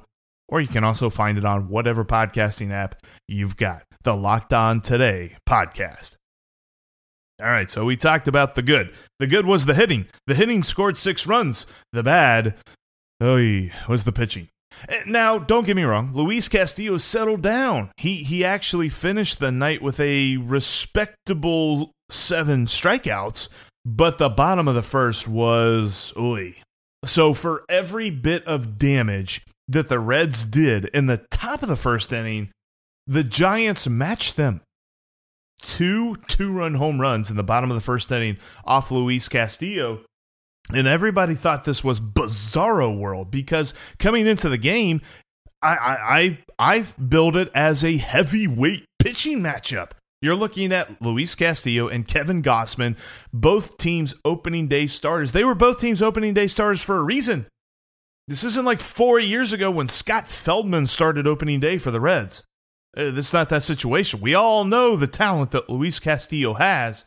Or 0.48 0.58
you 0.58 0.68
can 0.68 0.84
also 0.84 1.10
find 1.10 1.36
it 1.36 1.44
on 1.44 1.68
whatever 1.68 2.02
podcasting 2.02 2.72
app 2.72 3.04
you've 3.28 3.58
got. 3.58 3.82
The 4.04 4.16
Locked 4.16 4.54
On 4.54 4.80
Today 4.80 5.36
podcast. 5.46 6.16
All 7.42 7.48
right, 7.50 7.70
so 7.70 7.84
we 7.84 7.94
talked 7.94 8.26
about 8.26 8.54
the 8.54 8.62
good. 8.62 8.94
The 9.18 9.26
good 9.26 9.44
was 9.44 9.66
the 9.66 9.74
hitting. 9.74 10.06
The 10.26 10.34
hitting 10.34 10.62
scored 10.62 10.96
six 10.96 11.26
runs. 11.26 11.66
The 11.92 12.02
bad, 12.02 12.54
oh, 13.20 13.68
was 13.86 14.04
the 14.04 14.12
pitching. 14.12 14.48
Eh, 14.88 15.02
now, 15.06 15.38
don't 15.38 15.66
get 15.66 15.76
me 15.76 15.82
wrong. 15.84 16.12
Luis 16.14 16.48
Castillo 16.48 16.98
settled 16.98 17.42
down. 17.42 17.90
He 17.96 18.16
he 18.16 18.44
actually 18.44 18.88
finished 18.88 19.38
the 19.38 19.52
night 19.52 19.82
with 19.82 20.00
a 20.00 20.36
respectable 20.38 21.92
seven 22.08 22.66
strikeouts, 22.66 23.48
but 23.84 24.18
the 24.18 24.28
bottom 24.28 24.68
of 24.68 24.74
the 24.74 24.82
first 24.82 25.28
was 25.28 26.12
oy. 26.16 26.56
So 27.04 27.34
for 27.34 27.64
every 27.68 28.10
bit 28.10 28.44
of 28.46 28.78
damage 28.78 29.42
that 29.68 29.88
the 29.88 29.98
Reds 29.98 30.44
did 30.44 30.86
in 30.86 31.06
the 31.06 31.24
top 31.30 31.62
of 31.62 31.68
the 31.68 31.76
first 31.76 32.12
inning, 32.12 32.50
the 33.06 33.24
Giants 33.24 33.88
matched 33.88 34.36
them. 34.36 34.60
Two 35.62 36.16
two-run 36.26 36.74
home 36.74 37.00
runs 37.00 37.30
in 37.30 37.36
the 37.36 37.42
bottom 37.42 37.70
of 37.70 37.74
the 37.74 37.82
first 37.82 38.10
inning 38.10 38.38
off 38.64 38.90
Luis 38.90 39.28
Castillo 39.28 40.00
and 40.72 40.86
everybody 40.86 41.34
thought 41.34 41.64
this 41.64 41.82
was 41.82 42.00
bizarro 42.00 42.96
world 42.96 43.30
because 43.30 43.74
coming 43.98 44.26
into 44.26 44.48
the 44.48 44.58
game, 44.58 45.00
I 45.62 45.76
I 45.76 46.18
I, 46.18 46.38
I 46.58 46.84
build 47.00 47.36
it 47.36 47.50
as 47.54 47.84
a 47.84 47.96
heavyweight 47.96 48.84
pitching 48.98 49.40
matchup. 49.40 49.90
You're 50.22 50.34
looking 50.34 50.70
at 50.70 51.00
Luis 51.00 51.34
Castillo 51.34 51.88
and 51.88 52.06
Kevin 52.06 52.42
Gausman, 52.42 52.96
both 53.32 53.78
teams 53.78 54.14
opening 54.24 54.68
day 54.68 54.86
starters. 54.86 55.32
They 55.32 55.44
were 55.44 55.54
both 55.54 55.80
teams 55.80 56.02
opening 56.02 56.34
day 56.34 56.46
starters 56.46 56.82
for 56.82 56.98
a 56.98 57.02
reason. 57.02 57.46
This 58.28 58.44
isn't 58.44 58.66
like 58.66 58.80
four 58.80 59.18
years 59.18 59.52
ago 59.52 59.70
when 59.70 59.88
Scott 59.88 60.28
Feldman 60.28 60.86
started 60.86 61.26
opening 61.26 61.58
day 61.58 61.78
for 61.78 61.90
the 61.90 62.00
Reds. 62.00 62.42
Uh, 62.96 63.10
this 63.10 63.32
not 63.32 63.48
that 63.48 63.62
situation. 63.62 64.20
We 64.20 64.34
all 64.34 64.64
know 64.64 64.94
the 64.94 65.06
talent 65.06 65.52
that 65.52 65.70
Luis 65.70 65.98
Castillo 65.98 66.54
has 66.54 67.06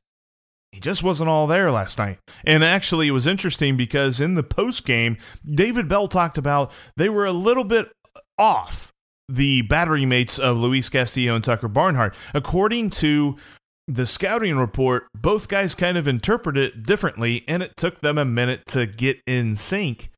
he 0.74 0.80
just 0.80 1.04
wasn't 1.04 1.30
all 1.30 1.46
there 1.46 1.70
last 1.70 2.00
night. 2.00 2.18
And 2.46 2.64
actually, 2.64 3.08
it 3.08 3.12
was 3.12 3.28
interesting 3.28 3.78
because 3.78 4.20
in 4.20 4.34
the 4.34 4.42
post 4.42 4.86
game, 4.86 5.18
David 5.46 5.88
Bell 5.88 6.08
talked 6.08 6.36
about 6.36 6.72
they 6.98 7.10
were 7.10 7.26
a 7.26 7.32
little 7.32 7.64
bit 7.64 7.92
off 8.40 8.92
the 9.30 9.62
battery 9.62 10.08
mates 10.08 10.40
of 10.40 10.58
Luis 10.58 10.90
Castillo 10.90 11.36
and 11.36 11.44
Tucker 11.44 11.68
Barnhart. 11.68 12.16
According 12.34 12.90
to 12.90 13.38
the 13.88 14.08
scouting 14.08 14.58
report, 14.58 15.06
both 15.14 15.48
guys 15.48 15.76
kind 15.76 15.96
of 15.96 16.08
interpreted 16.08 16.64
it 16.64 16.84
differently, 16.84 17.44
and 17.48 17.62
it 17.62 17.78
took 17.78 18.02
them 18.02 18.18
a 18.18 18.26
minute 18.26 18.66
to 18.68 18.88
get 18.88 19.20
in 19.28 19.56
sync. 19.56 20.10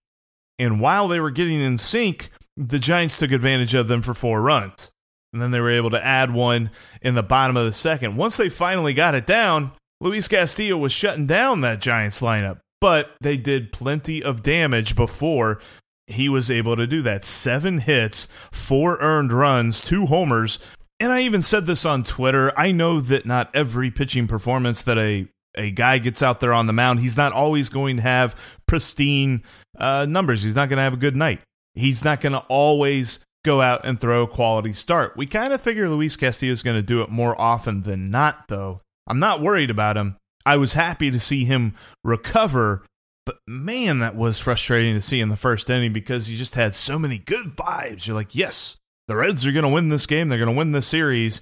And 0.58 0.80
while 0.80 1.10
they 1.10 1.20
were 1.20 1.32
getting 1.32 1.60
in 1.60 1.78
sync, 1.78 2.30
the 2.56 2.80
Giants 2.80 3.18
took 3.18 3.34
advantage 3.34 3.74
of 3.74 3.90
them 3.90 4.02
for 4.02 4.14
four 4.14 4.42
runs. 4.42 4.90
And 5.34 5.42
then 5.42 5.52
they 5.52 5.60
were 5.60 5.70
able 5.70 5.90
to 5.90 6.06
add 6.06 6.34
one 6.34 6.72
in 7.02 7.16
the 7.16 7.24
bottom 7.24 7.58
of 7.58 7.66
the 7.66 7.74
second. 7.74 8.16
Once 8.16 8.38
they 8.38 8.48
finally 8.48 8.94
got 8.94 9.16
it 9.16 9.28
down, 9.28 9.74
Luis 10.06 10.28
Castillo 10.28 10.78
was 10.78 10.92
shutting 10.92 11.26
down 11.26 11.62
that 11.62 11.82
Giants 11.82 12.22
lineup, 12.22 12.60
but 12.80 13.16
they 13.22 13.38
did 13.38 13.72
plenty 13.72 14.22
of 14.22 14.44
damage 14.44 14.96
before 14.96 15.60
he 16.06 16.30
was 16.30 16.52
able 16.52 16.76
to 16.76 16.86
do 16.86 17.02
that. 17.02 17.26
Seven 17.26 17.80
hits, 17.80 18.28
four 18.52 19.00
earned 19.00 19.34
runs, 19.34 19.82
two 19.82 20.06
homers. 20.06 20.60
And 21.00 21.12
I 21.12 21.22
even 21.22 21.42
said 21.42 21.66
this 21.66 21.88
on 21.88 22.04
Twitter. 22.04 22.54
I 22.56 22.72
know 22.72 23.02
that 23.02 23.26
not 23.26 23.50
every 23.56 23.90
pitching 23.90 24.28
performance 24.28 24.84
that 24.84 25.00
a 25.00 25.28
a 25.58 25.72
guy 25.72 25.98
gets 25.98 26.22
out 26.22 26.40
there 26.40 26.54
on 26.54 26.68
the 26.68 26.74
mound, 26.74 27.00
he's 27.00 27.18
not 27.18 27.32
always 27.32 27.70
going 27.70 27.96
to 27.96 28.02
have 28.04 28.36
pristine 28.68 29.42
uh, 29.80 30.06
numbers. 30.08 30.44
He's 30.44 30.56
not 30.56 30.70
going 30.70 30.78
to 30.78 30.84
have 30.84 30.94
a 30.94 30.98
good 30.98 31.16
night. 31.16 31.42
He's 31.74 32.04
not 32.04 32.22
going 32.22 32.34
to 32.34 32.46
always 32.50 33.20
go 33.44 33.62
out 33.62 33.86
and 33.86 34.00
throw 34.00 34.24
a 34.24 34.28
quality 34.28 34.74
start. 34.74 35.18
We 35.18 35.26
kind 35.26 35.54
of 35.54 35.62
figure 35.62 35.90
Luis 35.90 36.16
Castillo 36.16 36.54
is 36.54 36.62
going 36.62 36.76
to 36.76 36.84
do 36.84 37.02
it 37.02 37.10
more 37.10 37.40
often 37.40 37.84
than 37.84 38.12
not, 38.12 38.50
though. 38.50 38.82
I'm 39.08 39.20
not 39.20 39.42
worried 39.42 39.70
about 39.70 39.98
him. 39.98 40.18
I 40.46 40.58
was 40.58 40.74
happy 40.74 41.10
to 41.12 41.20
see 41.20 41.46
him 41.46 41.76
recover, 42.04 42.86
but 43.26 43.38
man, 43.48 44.00
that 44.00 44.16
was 44.16 44.40
frustrating 44.40 44.94
to 44.94 45.02
see 45.02 45.20
in 45.20 45.30
the 45.30 45.36
first 45.36 45.70
inning 45.70 45.94
because 45.94 46.30
you 46.30 46.38
just 46.38 46.56
had 46.56 46.76
so 46.76 47.00
many 47.00 47.18
good 47.18 47.56
vibes. 47.56 48.06
You're 48.06 48.16
like, 48.16 48.36
yes, 48.36 48.78
the 49.08 49.16
Reds 49.16 49.46
are 49.46 49.52
going 49.52 49.64
to 49.64 49.70
win 49.70 49.90
this 49.90 50.06
game. 50.06 50.30
They're 50.30 50.38
going 50.38 50.54
to 50.54 50.58
win 50.58 50.72
this 50.72 50.88
series. 50.88 51.42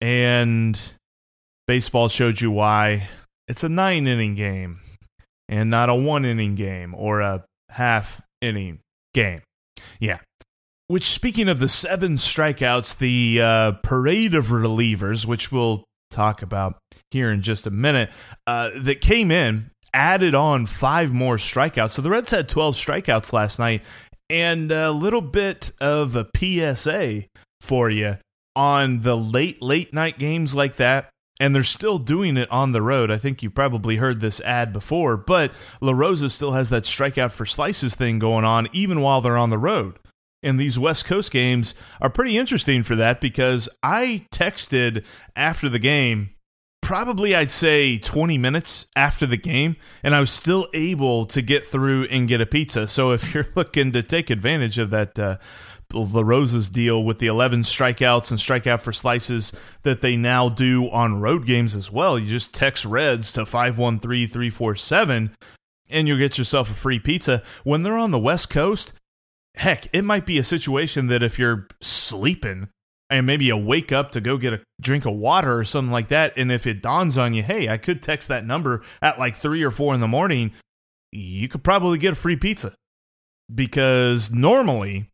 And 0.00 0.78
baseball 1.66 2.08
showed 2.08 2.40
you 2.40 2.50
why 2.50 3.08
it's 3.48 3.64
a 3.64 3.68
nine 3.68 4.06
inning 4.06 4.34
game 4.34 4.80
and 5.48 5.70
not 5.70 5.88
a 5.88 5.94
one 5.94 6.24
inning 6.24 6.54
game 6.54 6.94
or 6.94 7.20
a 7.20 7.44
half 7.70 8.22
inning 8.40 8.80
game. 9.14 9.42
Yeah. 9.98 10.18
Which, 10.86 11.08
speaking 11.08 11.48
of 11.48 11.60
the 11.60 11.68
seven 11.68 12.16
strikeouts, 12.16 12.98
the 12.98 13.40
uh, 13.40 13.72
parade 13.82 14.34
of 14.34 14.46
relievers, 14.46 15.24
which 15.24 15.50
we'll 15.50 15.84
talk 16.10 16.42
about 16.42 16.76
here 17.14 17.32
in 17.32 17.40
just 17.40 17.66
a 17.66 17.70
minute, 17.70 18.10
uh, 18.46 18.70
that 18.74 19.00
came 19.00 19.30
in, 19.30 19.70
added 19.94 20.34
on 20.34 20.66
five 20.66 21.12
more 21.12 21.36
strikeouts. 21.36 21.92
So 21.92 22.02
the 22.02 22.10
Reds 22.10 22.30
had 22.30 22.48
12 22.48 22.74
strikeouts 22.76 23.32
last 23.32 23.58
night, 23.58 23.82
and 24.28 24.70
a 24.70 24.90
little 24.90 25.22
bit 25.22 25.72
of 25.80 26.14
a 26.16 26.28
PSA 26.36 27.24
for 27.62 27.88
you 27.88 28.18
on 28.54 29.00
the 29.00 29.16
late, 29.16 29.62
late 29.62 29.94
night 29.94 30.18
games 30.18 30.54
like 30.54 30.76
that. 30.76 31.08
And 31.40 31.52
they're 31.54 31.64
still 31.64 31.98
doing 31.98 32.36
it 32.36 32.50
on 32.50 32.70
the 32.70 32.82
road. 32.82 33.10
I 33.10 33.18
think 33.18 33.42
you 33.42 33.50
probably 33.50 33.96
heard 33.96 34.20
this 34.20 34.40
ad 34.42 34.72
before, 34.72 35.16
but 35.16 35.52
La 35.80 35.92
Rosa 35.92 36.30
still 36.30 36.52
has 36.52 36.70
that 36.70 36.84
strikeout 36.84 37.32
for 37.32 37.44
slices 37.44 37.96
thing 37.96 38.20
going 38.20 38.44
on 38.44 38.68
even 38.72 39.00
while 39.00 39.20
they're 39.20 39.36
on 39.36 39.50
the 39.50 39.58
road. 39.58 39.98
And 40.44 40.60
these 40.60 40.78
West 40.78 41.06
Coast 41.06 41.32
games 41.32 41.74
are 42.00 42.10
pretty 42.10 42.36
interesting 42.36 42.82
for 42.82 42.94
that 42.96 43.20
because 43.20 43.68
I 43.82 44.26
texted 44.30 45.02
after 45.34 45.68
the 45.68 45.78
game 45.78 46.33
probably 46.84 47.34
I'd 47.34 47.50
say 47.50 47.96
20 47.98 48.36
minutes 48.36 48.86
after 48.94 49.26
the 49.26 49.38
game, 49.38 49.76
and 50.02 50.14
I 50.14 50.20
was 50.20 50.30
still 50.30 50.68
able 50.74 51.24
to 51.26 51.40
get 51.40 51.66
through 51.66 52.04
and 52.04 52.28
get 52.28 52.42
a 52.42 52.46
pizza. 52.46 52.86
So 52.86 53.10
if 53.10 53.34
you're 53.34 53.48
looking 53.56 53.90
to 53.92 54.02
take 54.02 54.30
advantage 54.30 54.78
of 54.78 54.90
that 54.90 55.18
uh, 55.18 55.38
La 55.92 56.20
Rosa's 56.20 56.68
deal 56.70 57.02
with 57.02 57.18
the 57.18 57.26
11 57.26 57.62
strikeouts 57.62 58.30
and 58.30 58.38
strikeout 58.38 58.80
for 58.80 58.92
slices 58.92 59.52
that 59.82 60.02
they 60.02 60.16
now 60.16 60.48
do 60.48 60.88
on 60.90 61.20
road 61.20 61.46
games 61.46 61.74
as 61.74 61.90
well, 61.90 62.18
you 62.18 62.28
just 62.28 62.52
text 62.52 62.84
Reds 62.84 63.32
to 63.32 63.46
513 63.46 64.28
347 64.28 65.34
and 65.90 66.08
you'll 66.08 66.18
get 66.18 66.38
yourself 66.38 66.70
a 66.70 66.74
free 66.74 66.98
pizza. 66.98 67.42
When 67.62 67.82
they're 67.82 67.96
on 67.96 68.10
the 68.10 68.18
West 68.18 68.50
Coast, 68.50 68.92
heck, 69.54 69.86
it 69.92 70.02
might 70.02 70.26
be 70.26 70.38
a 70.38 70.44
situation 70.44 71.06
that 71.06 71.22
if 71.22 71.38
you're 71.38 71.66
sleeping 71.80 72.68
and 73.14 73.26
maybe 73.26 73.48
a 73.48 73.56
wake 73.56 73.92
up 73.92 74.10
to 74.12 74.20
go 74.20 74.36
get 74.36 74.52
a 74.52 74.60
drink 74.80 75.06
of 75.06 75.14
water 75.14 75.56
or 75.56 75.64
something 75.64 75.92
like 75.92 76.08
that. 76.08 76.32
And 76.36 76.50
if 76.50 76.66
it 76.66 76.82
dawns 76.82 77.16
on 77.16 77.32
you, 77.32 77.42
hey, 77.42 77.68
I 77.68 77.76
could 77.76 78.02
text 78.02 78.28
that 78.28 78.44
number 78.44 78.82
at 79.00 79.18
like 79.18 79.36
three 79.36 79.62
or 79.62 79.70
four 79.70 79.94
in 79.94 80.00
the 80.00 80.08
morning, 80.08 80.52
you 81.12 81.48
could 81.48 81.62
probably 81.62 81.98
get 81.98 82.14
a 82.14 82.16
free 82.16 82.36
pizza 82.36 82.74
because 83.54 84.32
normally 84.32 85.10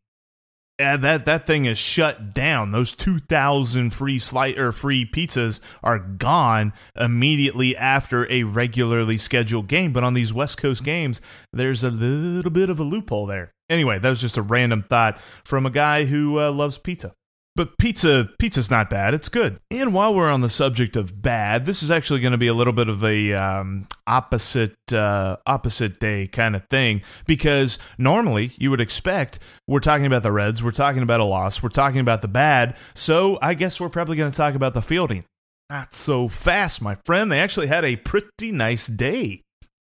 uh, 0.79 0.97
that 0.97 1.25
that 1.25 1.45
thing 1.45 1.65
is 1.65 1.77
shut 1.77 2.33
down. 2.33 2.71
Those 2.71 2.93
two 2.93 3.19
thousand 3.19 3.91
free 3.91 4.17
slight 4.17 4.57
or 4.57 4.71
free 4.71 5.05
pizzas 5.05 5.59
are 5.83 5.99
gone 5.99 6.73
immediately 6.99 7.77
after 7.77 8.29
a 8.31 8.43
regularly 8.43 9.17
scheduled 9.17 9.67
game. 9.67 9.93
But 9.93 10.03
on 10.03 10.15
these 10.15 10.33
West 10.33 10.57
Coast 10.57 10.83
games, 10.83 11.21
there's 11.53 11.83
a 11.83 11.91
little 11.91 12.51
bit 12.51 12.71
of 12.71 12.79
a 12.79 12.83
loophole 12.83 13.27
there. 13.27 13.51
Anyway, 13.69 13.99
that 13.99 14.09
was 14.09 14.21
just 14.21 14.37
a 14.37 14.41
random 14.41 14.81
thought 14.81 15.19
from 15.43 15.67
a 15.67 15.69
guy 15.69 16.05
who 16.05 16.39
uh, 16.39 16.51
loves 16.51 16.79
pizza. 16.79 17.13
But 17.55 17.77
pizza, 17.77 18.29
pizza's 18.39 18.71
not 18.71 18.89
bad. 18.89 19.13
It's 19.13 19.27
good. 19.27 19.57
And 19.69 19.93
while 19.93 20.15
we're 20.15 20.29
on 20.29 20.39
the 20.39 20.49
subject 20.49 20.95
of 20.95 21.21
bad, 21.21 21.65
this 21.65 21.83
is 21.83 21.91
actually 21.91 22.21
going 22.21 22.31
to 22.31 22.37
be 22.37 22.47
a 22.47 22.53
little 22.53 22.71
bit 22.71 22.87
of 22.87 23.03
a 23.03 23.33
um, 23.33 23.87
opposite 24.07 24.75
uh, 24.93 25.35
opposite 25.45 25.99
day 25.99 26.27
kind 26.27 26.55
of 26.55 26.65
thing 26.69 27.01
because 27.27 27.77
normally 27.97 28.53
you 28.57 28.69
would 28.69 28.79
expect 28.79 29.39
we're 29.67 29.79
talking 29.81 30.05
about 30.05 30.23
the 30.23 30.31
Reds, 30.31 30.63
we're 30.63 30.71
talking 30.71 31.03
about 31.03 31.19
a 31.19 31.25
loss, 31.25 31.61
we're 31.61 31.69
talking 31.69 31.99
about 31.99 32.21
the 32.21 32.29
bad. 32.29 32.77
So 32.93 33.37
I 33.41 33.53
guess 33.53 33.81
we're 33.81 33.89
probably 33.89 34.15
going 34.15 34.31
to 34.31 34.37
talk 34.37 34.55
about 34.55 34.73
the 34.73 34.81
fielding. 34.81 35.25
Not 35.69 35.93
so 35.93 36.29
fast, 36.29 36.81
my 36.81 36.95
friend. 37.05 37.29
They 37.29 37.39
actually 37.39 37.67
had 37.67 37.83
a 37.83 37.97
pretty 37.97 38.51
nice 38.51 38.87
day 38.87 39.41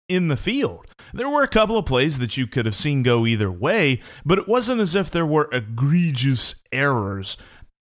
in 0.09 0.29
the 0.29 0.37
field. 0.37 0.85
There 1.13 1.29
were 1.29 1.43
a 1.43 1.47
couple 1.47 1.77
of 1.77 1.85
plays 1.85 2.19
that 2.19 2.37
you 2.37 2.47
could 2.47 2.65
have 2.65 2.75
seen 2.75 3.03
go 3.03 3.25
either 3.25 3.51
way, 3.51 4.01
but 4.25 4.37
it 4.37 4.47
wasn't 4.47 4.81
as 4.81 4.95
if 4.95 5.09
there 5.09 5.25
were 5.25 5.49
egregious 5.51 6.55
errors 6.71 7.37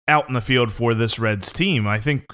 out 0.08 0.28
in 0.28 0.34
the 0.34 0.42
field 0.42 0.72
for 0.72 0.94
this 0.94 1.20
Reds 1.20 1.52
team. 1.52 1.88
I 1.88 2.00
think 2.00 2.26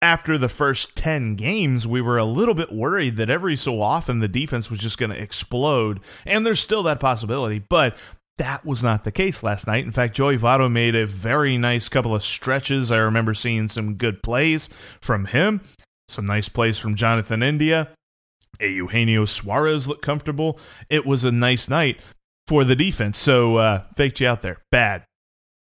after 0.00 0.36
the 0.36 0.48
first 0.48 0.96
10 0.96 1.36
games, 1.36 1.86
we 1.86 2.00
were 2.00 2.18
a 2.18 2.24
little 2.24 2.54
bit 2.54 2.72
worried 2.72 3.16
that 3.16 3.30
every 3.30 3.56
so 3.56 3.80
often 3.80 4.18
the 4.18 4.28
defense 4.28 4.68
was 4.68 4.80
just 4.80 4.98
going 4.98 5.10
to 5.12 5.22
explode. 5.22 6.00
And 6.26 6.44
there's 6.44 6.60
still 6.60 6.82
that 6.84 7.00
possibility, 7.00 7.60
but 7.60 7.96
that 8.38 8.64
was 8.66 8.82
not 8.82 9.04
the 9.04 9.12
case 9.12 9.42
last 9.42 9.66
night. 9.66 9.84
In 9.84 9.92
fact, 9.92 10.16
Joey 10.16 10.36
Votto 10.36 10.70
made 10.70 10.96
a 10.96 11.06
very 11.06 11.56
nice 11.56 11.88
couple 11.88 12.14
of 12.14 12.24
stretches. 12.24 12.90
I 12.90 12.96
remember 12.96 13.34
seeing 13.34 13.68
some 13.68 13.94
good 13.94 14.22
plays 14.22 14.68
from 15.00 15.26
him, 15.26 15.60
some 16.08 16.26
nice 16.26 16.48
plays 16.48 16.78
from 16.78 16.96
Jonathan 16.96 17.42
India. 17.42 17.90
Eugenio 18.60 19.24
Suarez 19.24 19.86
looked 19.86 20.02
comfortable. 20.02 20.58
It 20.90 21.06
was 21.06 21.24
a 21.24 21.32
nice 21.32 21.68
night 21.68 22.00
for 22.48 22.64
the 22.64 22.76
defense. 22.76 23.18
So, 23.18 23.56
uh, 23.56 23.84
faked 23.96 24.20
you 24.20 24.28
out 24.28 24.42
there. 24.42 24.58
Bad 24.70 25.04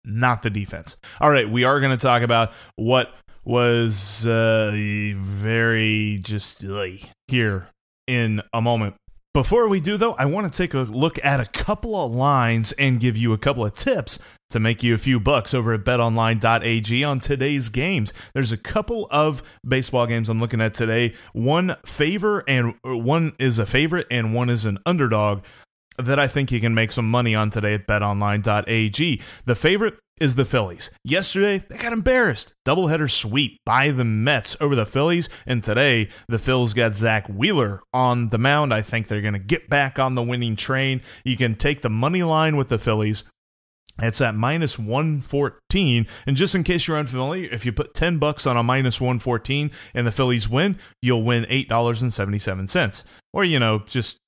not 0.05 0.43
the 0.43 0.51
defense. 0.51 0.97
All 1.21 1.31
right, 1.31 1.49
we 1.49 1.65
are 1.65 1.81
going 1.81 1.97
to 1.97 2.03
talk 2.03 2.23
about 2.23 2.53
what 2.77 3.13
was 3.45 4.27
uh, 4.27 4.71
very 4.75 6.21
just 6.23 6.65
uh, 6.65 6.87
here 7.29 7.69
in 8.07 8.43
a 8.53 8.63
moment. 8.63 8.95
Before 9.35 9.69
we 9.69 9.81
do, 9.81 9.97
though, 9.97 10.13
I 10.13 10.27
want 10.27 10.51
to 10.51 10.57
take 10.57 10.75
a 10.75 10.83
look 10.83 11.19
at 11.25 11.41
a 11.41 11.47
couple 11.47 11.97
of 11.97 12.15
lines 12.15 12.71
and 12.73 13.01
give 13.01 13.17
you 13.17 13.33
a 13.33 13.39
couple 13.39 13.65
of 13.65 13.75
tips 13.75 14.21
to 14.51 14.61
make 14.61 14.85
you 14.85 14.95
a 14.95 14.99
few 14.99 15.19
bucks 15.19 15.53
over 15.53 15.75
at 15.75 15.83
betonline.ag 15.83 17.03
on 17.03 17.19
today's 17.19 17.69
games. 17.69 18.13
There's 18.33 18.53
a 18.53 18.57
couple 18.57 19.09
of 19.11 19.43
baseball 19.67 20.07
games 20.07 20.29
I'm 20.29 20.39
looking 20.39 20.61
at 20.61 20.75
today. 20.75 21.15
One 21.33 21.75
favor 21.85 22.45
and 22.47 22.75
one 22.85 23.33
is 23.41 23.59
a 23.59 23.67
favorite 23.67 24.07
and 24.09 24.33
one 24.33 24.49
is 24.49 24.67
an 24.67 24.79
underdog 24.87 25.43
that 25.99 26.19
I 26.19 26.27
think 26.27 26.51
you 26.51 26.61
can 26.61 26.75
make 26.75 26.93
some 26.93 27.11
money 27.11 27.35
on 27.35 27.51
today 27.51 27.75
at 27.75 27.87
betonline.ag. 27.87 29.23
The 29.45 29.55
favorite 29.55 29.99
is 30.21 30.37
the 30.37 30.45
Phillies. 30.45 30.91
Yesterday, 31.05 31.65
they 31.69 31.77
got 31.77 31.93
embarrassed. 31.93 32.55
Doubleheader 32.67 33.11
sweep 33.11 33.59
by 33.67 33.91
the 33.91 34.05
Mets 34.05 34.57
over 34.61 34.77
the 34.77 34.87
Phillies. 34.87 35.29
And 35.47 35.63
today, 35.63 36.09
the 36.29 36.37
Phils 36.37 36.75
got 36.75 36.95
Zack 36.95 37.29
Wheeler 37.29 37.83
on 37.93 38.29
the 38.29 38.39
mound. 38.39 38.73
I 38.73 38.83
think 38.83 39.09
they're 39.09 39.21
going 39.21 39.35
to 39.35 39.41
get 39.41 39.69
back 39.69 39.99
on 39.99 40.15
the 40.15 40.23
winning 40.23 40.57
train. 40.57 41.01
You 41.25 41.37
can 41.37 41.57
take 41.57 41.83
the 41.83 41.91
money 41.91 42.23
line 42.23 42.57
with 42.57 42.69
the 42.69 42.79
Phillies. 42.79 43.25
It's 44.01 44.21
at 44.21 44.35
minus 44.35 44.79
114. 44.79 46.07
And 46.27 46.37
just 46.37 46.55
in 46.55 46.65
case 46.65 46.89
you're 46.89 46.97
unfamiliar, 46.97 47.49
if 47.51 47.65
you 47.65 47.73
put 47.73 47.95
10 47.95 48.19
bucks 48.19 48.47
on 48.47 48.57
a 48.57 48.63
minus 48.63 49.01
114 49.01 49.71
and 49.95 50.07
the 50.07 50.13
Phillies 50.13 50.49
win, 50.49 50.79
you'll 51.01 51.23
win 51.23 51.45
$8.77. 51.45 53.05
Or, 53.33 53.45
you 53.45 53.59
know, 53.59 53.81
just 53.87 54.19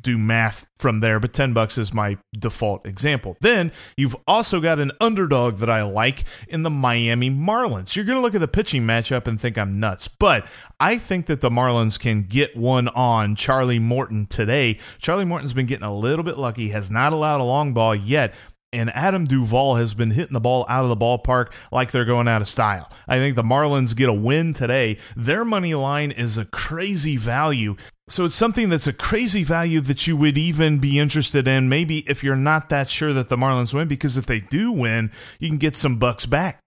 do 0.00 0.18
math 0.18 0.66
from 0.78 1.00
there, 1.00 1.20
but 1.20 1.32
10 1.32 1.52
bucks 1.52 1.78
is 1.78 1.92
my 1.92 2.18
default 2.32 2.86
example. 2.86 3.36
Then 3.40 3.72
you've 3.96 4.16
also 4.26 4.60
got 4.60 4.80
an 4.80 4.92
underdog 5.00 5.56
that 5.56 5.70
I 5.70 5.82
like 5.82 6.24
in 6.48 6.62
the 6.62 6.70
Miami 6.70 7.30
Marlins. 7.30 7.94
You're 7.94 8.04
going 8.04 8.16
to 8.16 8.22
look 8.22 8.34
at 8.34 8.40
the 8.40 8.48
pitching 8.48 8.82
matchup 8.82 9.26
and 9.26 9.40
think 9.40 9.58
I'm 9.58 9.78
nuts, 9.80 10.08
but 10.08 10.46
I 10.78 10.98
think 10.98 11.26
that 11.26 11.40
the 11.40 11.50
Marlins 11.50 11.98
can 11.98 12.22
get 12.22 12.56
one 12.56 12.88
on 12.88 13.36
Charlie 13.36 13.78
Morton 13.78 14.26
today. 14.26 14.78
Charlie 14.98 15.24
Morton's 15.24 15.52
been 15.52 15.66
getting 15.66 15.86
a 15.86 15.94
little 15.94 16.24
bit 16.24 16.38
lucky, 16.38 16.70
has 16.70 16.90
not 16.90 17.12
allowed 17.12 17.40
a 17.40 17.44
long 17.44 17.72
ball 17.74 17.94
yet, 17.94 18.34
and 18.72 18.90
Adam 18.90 19.24
Duvall 19.24 19.76
has 19.76 19.94
been 19.94 20.12
hitting 20.12 20.32
the 20.32 20.40
ball 20.40 20.64
out 20.68 20.84
of 20.84 20.90
the 20.90 20.96
ballpark 20.96 21.52
like 21.72 21.90
they're 21.90 22.04
going 22.04 22.28
out 22.28 22.40
of 22.40 22.48
style. 22.48 22.88
I 23.08 23.18
think 23.18 23.34
the 23.34 23.42
Marlins 23.42 23.96
get 23.96 24.08
a 24.08 24.12
win 24.12 24.54
today. 24.54 24.98
Their 25.16 25.44
money 25.44 25.74
line 25.74 26.12
is 26.12 26.38
a 26.38 26.44
crazy 26.44 27.16
value. 27.16 27.76
So 28.10 28.24
it's 28.24 28.34
something 28.34 28.70
that's 28.70 28.88
a 28.88 28.92
crazy 28.92 29.44
value 29.44 29.80
that 29.82 30.08
you 30.08 30.16
would 30.16 30.36
even 30.36 30.78
be 30.80 30.98
interested 30.98 31.46
in, 31.46 31.68
maybe 31.68 31.98
if 32.08 32.24
you're 32.24 32.34
not 32.34 32.68
that 32.68 32.90
sure 32.90 33.12
that 33.12 33.28
the 33.28 33.36
Marlins 33.36 33.72
win, 33.72 33.86
because 33.86 34.16
if 34.16 34.26
they 34.26 34.40
do 34.40 34.72
win, 34.72 35.12
you 35.38 35.48
can 35.48 35.58
get 35.58 35.76
some 35.76 35.94
bucks 35.94 36.26
back. 36.26 36.58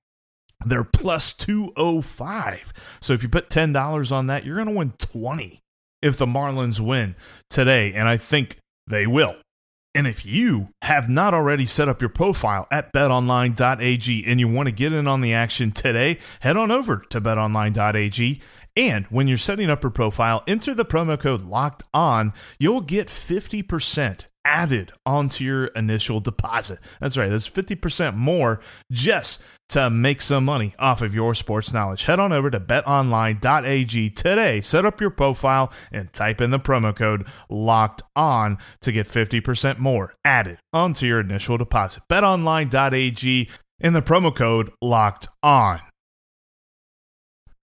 They're 0.65 0.85
plus 0.85 1.33
205. 1.33 2.71
So 3.01 3.11
if 3.11 3.23
you 3.23 3.27
put 3.27 3.49
$10 3.49 4.11
on 4.13 4.27
that, 4.27 4.45
you're 4.45 4.55
going 4.55 4.69
to 4.69 4.73
win 4.73 4.93
20 4.99 5.59
if 6.01 6.17
the 6.17 6.25
Marlins 6.25 6.79
win 6.79 7.17
today. 7.49 7.91
And 7.91 8.07
I 8.07 8.15
think 8.15 8.57
they 8.87 9.05
will. 9.05 9.35
And 9.93 10.07
if 10.07 10.25
you 10.25 10.69
have 10.81 11.09
not 11.09 11.33
already 11.33 11.65
set 11.65 11.89
up 11.89 12.01
your 12.01 12.09
profile 12.09 12.67
at 12.71 12.91
betonline.ag 12.93 14.23
and 14.25 14.39
you 14.39 14.47
want 14.47 14.67
to 14.67 14.71
get 14.71 14.93
in 14.93 15.07
on 15.07 15.21
the 15.21 15.33
action 15.33 15.71
today, 15.71 16.19
head 16.39 16.55
on 16.55 16.71
over 16.71 16.97
to 17.09 17.21
betonline.ag. 17.21 18.41
And 18.75 19.05
when 19.07 19.27
you're 19.27 19.37
setting 19.37 19.69
up 19.69 19.83
your 19.83 19.91
profile, 19.91 20.43
enter 20.47 20.73
the 20.73 20.85
promo 20.85 21.19
code 21.19 21.41
locked 21.43 21.83
on. 21.93 22.33
You'll 22.59 22.81
get 22.81 23.07
50% 23.07 24.25
added 24.45 24.91
onto 25.05 25.43
your 25.43 25.65
initial 25.67 26.19
deposit. 26.19 26.79
That's 26.99 27.17
right, 27.17 27.29
that's 27.29 27.49
50% 27.49 28.15
more 28.15 28.59
just 28.91 29.41
to 29.69 29.89
make 29.89 30.21
some 30.21 30.45
money 30.45 30.73
off 30.77 31.01
of 31.01 31.15
your 31.15 31.33
sports 31.33 31.71
knowledge. 31.71 32.03
Head 32.05 32.19
on 32.19 32.33
over 32.33 32.51
to 32.51 32.59
betonline.ag 32.59 34.09
today, 34.11 34.61
set 34.61 34.85
up 34.85 34.99
your 34.99 35.09
profile, 35.09 35.71
and 35.91 36.11
type 36.11 36.41
in 36.41 36.51
the 36.51 36.59
promo 36.59 36.95
code 36.95 37.25
locked 37.49 38.01
on 38.15 38.57
to 38.81 38.91
get 38.91 39.07
50% 39.07 39.79
more 39.79 40.13
added 40.25 40.59
onto 40.73 41.05
your 41.05 41.19
initial 41.19 41.57
deposit. 41.57 42.03
betonline.ag 42.09 43.49
and 43.79 43.95
the 43.95 44.01
promo 44.01 44.35
code 44.35 44.71
locked 44.81 45.27
on. 45.41 45.79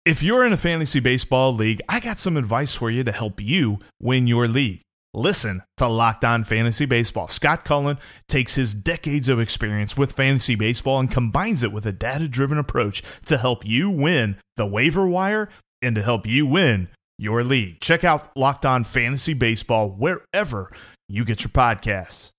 If 0.08 0.24
you're 0.24 0.46
in 0.46 0.54
a 0.54 0.58
fantasy 0.58 1.02
baseball 1.02 1.52
league, 1.52 1.82
I 1.90 2.00
got 2.00 2.18
some 2.18 2.38
advice 2.38 2.74
for 2.74 2.90
you 2.90 3.04
to 3.04 3.12
help 3.12 3.42
you 3.42 3.80
win 4.00 4.26
your 4.26 4.48
league. 4.48 4.80
listen 5.14 5.64
to 5.76 5.88
Locked 5.90 6.24
On 6.24 6.46
Fantasy 6.46 6.86
Baseball. 6.86 7.28
Scott 7.28 7.66
Cullen 7.66 7.98
takes 8.30 8.56
his 8.56 8.74
decades 8.74 9.28
of 9.28 9.38
experience 9.38 9.98
with 9.98 10.14
fantasy 10.14 10.56
baseball 10.56 10.98
and 11.02 11.12
combines 11.12 11.62
it 11.62 11.74
with 11.74 11.86
a 11.86 11.92
data 11.92 12.30
driven 12.30 12.58
approach 12.58 13.04
to 13.26 13.38
help 13.38 13.66
you 13.66 13.90
win 13.90 14.38
the 14.56 14.66
waiver 14.66 15.06
wire 15.06 15.50
and 15.82 15.94
to 15.96 16.02
help 16.02 16.26
you 16.26 16.46
win 16.46 16.88
your 17.18 17.44
league. 17.44 17.82
Check 17.82 18.06
out 18.06 18.32
Locked 18.38 18.66
On 18.66 18.86
Fantasy 18.86 19.34
Baseball 19.34 19.90
wherever 19.90 20.72
you 21.10 21.26
get 21.26 21.42
your 21.42 21.50
podcasts. 21.50 22.30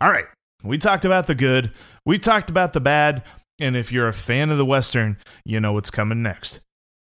All 0.00 0.08
right, 0.08 0.26
we 0.62 0.78
talked 0.78 1.04
about 1.04 1.26
the 1.26 1.34
good, 1.34 1.72
we 2.06 2.20
talked 2.20 2.48
about 2.48 2.74
the 2.74 2.80
bad, 2.80 3.24
and 3.62 3.76
if 3.76 3.92
you're 3.92 4.08
a 4.08 4.12
fan 4.12 4.50
of 4.50 4.58
the 4.58 4.64
Western, 4.64 5.16
you 5.44 5.60
know 5.60 5.72
what's 5.72 5.90
coming 5.90 6.20
next. 6.20 6.60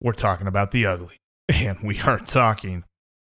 We're 0.01 0.13
talking 0.13 0.47
about 0.47 0.71
the 0.71 0.87
ugly, 0.87 1.21
and 1.49 1.79
we 1.83 2.01
are 2.01 2.19
talking 2.19 2.85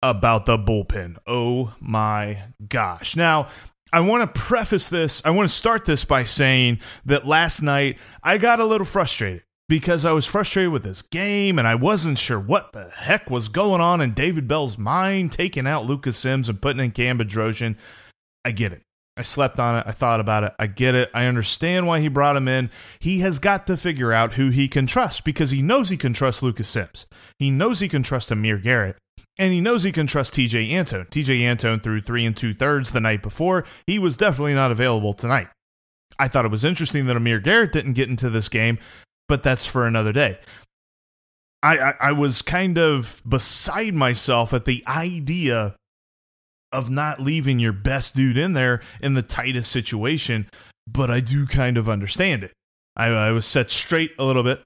about 0.03 0.45
the 0.45 0.57
bullpen. 0.57 1.17
Oh 1.25 1.73
my 1.79 2.43
gosh. 2.67 3.15
Now, 3.15 3.47
I 3.93 4.01
want 4.01 4.33
to 4.33 4.39
preface 4.39 4.87
this, 4.87 5.21
I 5.23 5.31
want 5.31 5.49
to 5.49 5.55
start 5.55 5.85
this 5.85 6.03
by 6.03 6.25
saying 6.25 6.79
that 7.05 7.25
last 7.25 7.61
night 7.61 7.97
I 8.21 8.37
got 8.37 8.59
a 8.59 8.65
little 8.65 8.85
frustrated 8.85 9.43
because 9.69 10.05
I 10.05 10.11
was 10.11 10.25
frustrated 10.25 10.71
with 10.71 10.83
this 10.83 11.01
game 11.01 11.57
and 11.57 11.67
I 11.67 11.75
wasn't 11.75 12.19
sure 12.19 12.39
what 12.39 12.73
the 12.73 12.89
heck 12.89 13.29
was 13.29 13.47
going 13.47 13.81
on 13.81 14.01
in 14.01 14.13
David 14.13 14.47
Bell's 14.47 14.77
mind, 14.77 15.31
taking 15.31 15.65
out 15.65 15.85
Lucas 15.85 16.17
Sims 16.17 16.49
and 16.49 16.61
putting 16.61 16.83
in 16.83 16.91
Cam 16.91 17.17
Bedrosian. 17.17 17.77
I 18.43 18.51
get 18.51 18.73
it. 18.73 18.84
I 19.17 19.21
slept 19.21 19.59
on 19.59 19.77
it. 19.77 19.83
I 19.87 19.91
thought 19.91 20.19
about 20.19 20.43
it. 20.43 20.53
I 20.59 20.67
get 20.67 20.93
it. 20.93 21.09
I 21.13 21.25
understand 21.25 21.87
why 21.87 22.01
he 22.01 22.09
brought 22.09 22.35
him 22.35 22.47
in. 22.47 22.69
He 22.99 23.19
has 23.19 23.39
got 23.39 23.65
to 23.67 23.77
figure 23.77 24.11
out 24.11 24.33
who 24.33 24.49
he 24.49 24.67
can 24.67 24.87
trust 24.87 25.23
because 25.23 25.51
he 25.51 25.61
knows 25.61 25.89
he 25.89 25.97
can 25.97 26.13
trust 26.13 26.43
Lucas 26.43 26.67
Sims. 26.67 27.05
He 27.39 27.49
knows 27.49 27.79
he 27.79 27.87
can 27.87 28.03
trust 28.03 28.31
Amir 28.31 28.57
Garrett. 28.57 28.97
And 29.37 29.53
he 29.53 29.61
knows 29.61 29.83
he 29.83 29.91
can 29.91 30.07
trust 30.07 30.33
Tejay 30.33 30.69
Antone. 30.71 31.05
Tejay 31.05 31.41
Antone 31.41 31.79
threw 31.79 32.01
three 32.01 32.25
and 32.25 32.35
two 32.35 32.53
thirds 32.53 32.91
the 32.91 32.99
night 32.99 33.21
before. 33.21 33.65
He 33.87 33.99
was 33.99 34.17
definitely 34.17 34.53
not 34.53 34.71
available 34.71 35.13
tonight. 35.13 35.47
I 36.19 36.27
thought 36.27 36.45
it 36.45 36.51
was 36.51 36.63
interesting 36.63 37.05
that 37.05 37.17
Amir 37.17 37.39
Garrett 37.39 37.73
didn't 37.73 37.93
get 37.93 38.09
into 38.09 38.29
this 38.29 38.47
game, 38.47 38.79
but 39.27 39.43
that's 39.43 39.65
for 39.65 39.85
another 39.85 40.13
day. 40.13 40.39
I, 41.61 41.77
I, 41.77 41.93
I 41.99 42.11
was 42.11 42.41
kind 42.41 42.77
of 42.77 43.21
beside 43.27 43.93
myself 43.93 44.53
at 44.53 44.65
the 44.65 44.83
idea 44.87 45.75
of 46.75 46.89
not 46.89 47.19
leaving 47.19 47.59
your 47.59 47.73
best 47.73 48.15
dude 48.15 48.37
in 48.37 48.53
there 48.53 48.81
in 49.01 49.13
the 49.13 49.21
tightest 49.21 49.71
situation, 49.71 50.47
but 50.87 51.09
I 51.09 51.19
do 51.19 51.45
kind 51.47 51.77
of 51.77 51.89
understand 51.89 52.43
it. 52.43 52.53
I, 52.95 53.07
I 53.07 53.31
was 53.31 53.45
set 53.45 53.71
straight 53.71 54.11
a 54.19 54.25
little 54.25 54.43
bit 54.43 54.61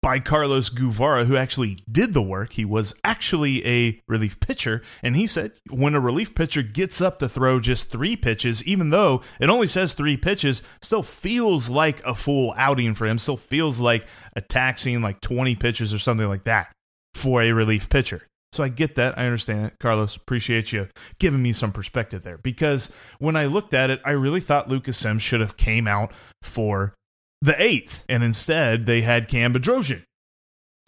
by 0.00 0.20
Carlos 0.20 0.68
Guevara, 0.68 1.24
who 1.24 1.36
actually 1.36 1.78
did 1.90 2.14
the 2.14 2.22
work. 2.22 2.52
He 2.52 2.64
was 2.64 2.94
actually 3.02 3.66
a 3.66 4.00
relief 4.06 4.38
pitcher, 4.38 4.82
and 5.02 5.16
he 5.16 5.26
said 5.26 5.52
when 5.70 5.94
a 5.94 6.00
relief 6.00 6.34
pitcher 6.34 6.62
gets 6.62 7.00
up 7.00 7.18
to 7.18 7.28
throw 7.28 7.58
just 7.58 7.90
three 7.90 8.16
pitches, 8.16 8.62
even 8.64 8.90
though 8.90 9.22
it 9.40 9.48
only 9.48 9.66
says 9.66 9.92
three 9.92 10.16
pitches, 10.16 10.62
still 10.80 11.02
feels 11.02 11.68
like 11.68 12.04
a 12.04 12.14
full 12.14 12.54
outing 12.56 12.94
for 12.94 13.06
him, 13.06 13.18
still 13.18 13.36
feels 13.36 13.80
like 13.80 14.06
a 14.36 14.40
taxing 14.40 15.02
like 15.02 15.20
20 15.20 15.56
pitches 15.56 15.92
or 15.92 15.98
something 15.98 16.28
like 16.28 16.44
that 16.44 16.72
for 17.14 17.42
a 17.42 17.52
relief 17.52 17.88
pitcher. 17.88 18.22
So 18.58 18.64
I 18.64 18.70
get 18.70 18.96
that. 18.96 19.16
I 19.16 19.24
understand 19.24 19.66
it. 19.66 19.74
Carlos, 19.78 20.16
appreciate 20.16 20.72
you 20.72 20.88
giving 21.20 21.40
me 21.40 21.52
some 21.52 21.70
perspective 21.70 22.24
there. 22.24 22.38
Because 22.38 22.90
when 23.20 23.36
I 23.36 23.46
looked 23.46 23.72
at 23.72 23.88
it, 23.88 24.00
I 24.04 24.10
really 24.10 24.40
thought 24.40 24.68
Lucas 24.68 24.96
Sims 24.96 25.22
should 25.22 25.40
have 25.40 25.56
came 25.56 25.86
out 25.86 26.10
for 26.42 26.92
the 27.40 27.54
eighth. 27.62 28.04
And 28.08 28.24
instead, 28.24 28.84
they 28.84 29.02
had 29.02 29.28
Cam 29.28 29.54
Bedrosian 29.54 30.02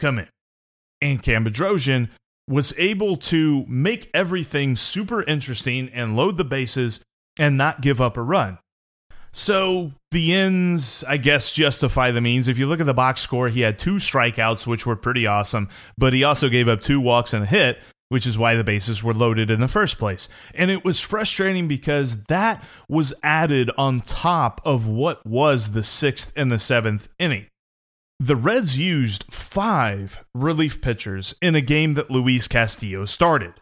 come 0.01 0.19
in. 0.19 0.27
And 0.99 1.23
Cam 1.23 1.45
Bedrosian 1.45 2.09
was 2.45 2.73
able 2.77 3.15
to 3.15 3.65
make 3.67 4.11
everything 4.13 4.75
super 4.75 5.23
interesting 5.23 5.87
and 5.93 6.17
load 6.17 6.35
the 6.35 6.43
bases 6.43 6.99
and 7.39 7.55
not 7.55 7.79
give 7.79 8.01
up 8.01 8.17
a 8.17 8.21
run. 8.21 8.57
So 9.33 9.91
the 10.11 10.33
ends, 10.33 11.03
I 11.07 11.17
guess, 11.17 11.51
justify 11.51 12.11
the 12.11 12.21
means. 12.21 12.47
If 12.47 12.57
you 12.57 12.67
look 12.67 12.81
at 12.81 12.85
the 12.85 12.93
box 12.93 13.21
score, 13.21 13.49
he 13.49 13.61
had 13.61 13.79
two 13.79 13.95
strikeouts, 13.95 14.67
which 14.67 14.85
were 14.85 14.95
pretty 14.95 15.25
awesome, 15.25 15.69
but 15.97 16.13
he 16.13 16.23
also 16.23 16.49
gave 16.49 16.67
up 16.67 16.81
two 16.81 16.99
walks 16.99 17.33
and 17.33 17.43
a 17.43 17.47
hit, 17.47 17.79
which 18.09 18.27
is 18.27 18.37
why 18.37 18.55
the 18.55 18.63
bases 18.63 19.01
were 19.01 19.13
loaded 19.13 19.49
in 19.49 19.61
the 19.61 19.69
first 19.69 19.97
place. 19.97 20.27
And 20.53 20.69
it 20.69 20.83
was 20.83 20.99
frustrating 20.99 21.69
because 21.69 22.23
that 22.23 22.61
was 22.89 23.13
added 23.23 23.71
on 23.77 24.01
top 24.01 24.59
of 24.65 24.85
what 24.85 25.25
was 25.25 25.71
the 25.71 25.83
sixth 25.83 26.33
and 26.35 26.51
the 26.51 26.59
seventh 26.59 27.07
inning. 27.17 27.47
The 28.19 28.35
Reds 28.35 28.77
used 28.77 29.25
five 29.31 30.19
relief 30.35 30.81
pitchers 30.81 31.33
in 31.41 31.55
a 31.55 31.61
game 31.61 31.93
that 31.93 32.11
Luis 32.11 32.47
Castillo 32.47 33.05
started. 33.05 33.53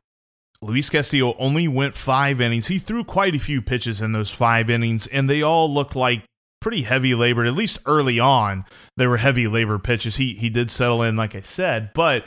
Luis 0.61 0.89
Castillo 0.89 1.35
only 1.37 1.67
went 1.67 1.95
five 1.95 2.41
innings. 2.41 2.67
He 2.67 2.79
threw 2.79 3.03
quite 3.03 3.33
a 3.33 3.39
few 3.39 3.61
pitches 3.61 4.01
in 4.01 4.11
those 4.11 4.29
five 4.29 4.69
innings, 4.69 5.07
and 5.07 5.29
they 5.29 5.41
all 5.41 5.73
looked 5.73 5.95
like 5.95 6.23
pretty 6.59 6.81
heavy 6.81 7.15
labor. 7.15 7.45
At 7.45 7.53
least 7.53 7.79
early 7.85 8.19
on, 8.19 8.65
they 8.97 9.07
were 9.07 9.17
heavy 9.17 9.47
labor 9.47 9.79
pitches. 9.79 10.17
He 10.17 10.33
he 10.33 10.49
did 10.49 10.69
settle 10.69 11.01
in, 11.01 11.15
like 11.15 11.33
I 11.33 11.41
said, 11.41 11.91
but 11.93 12.25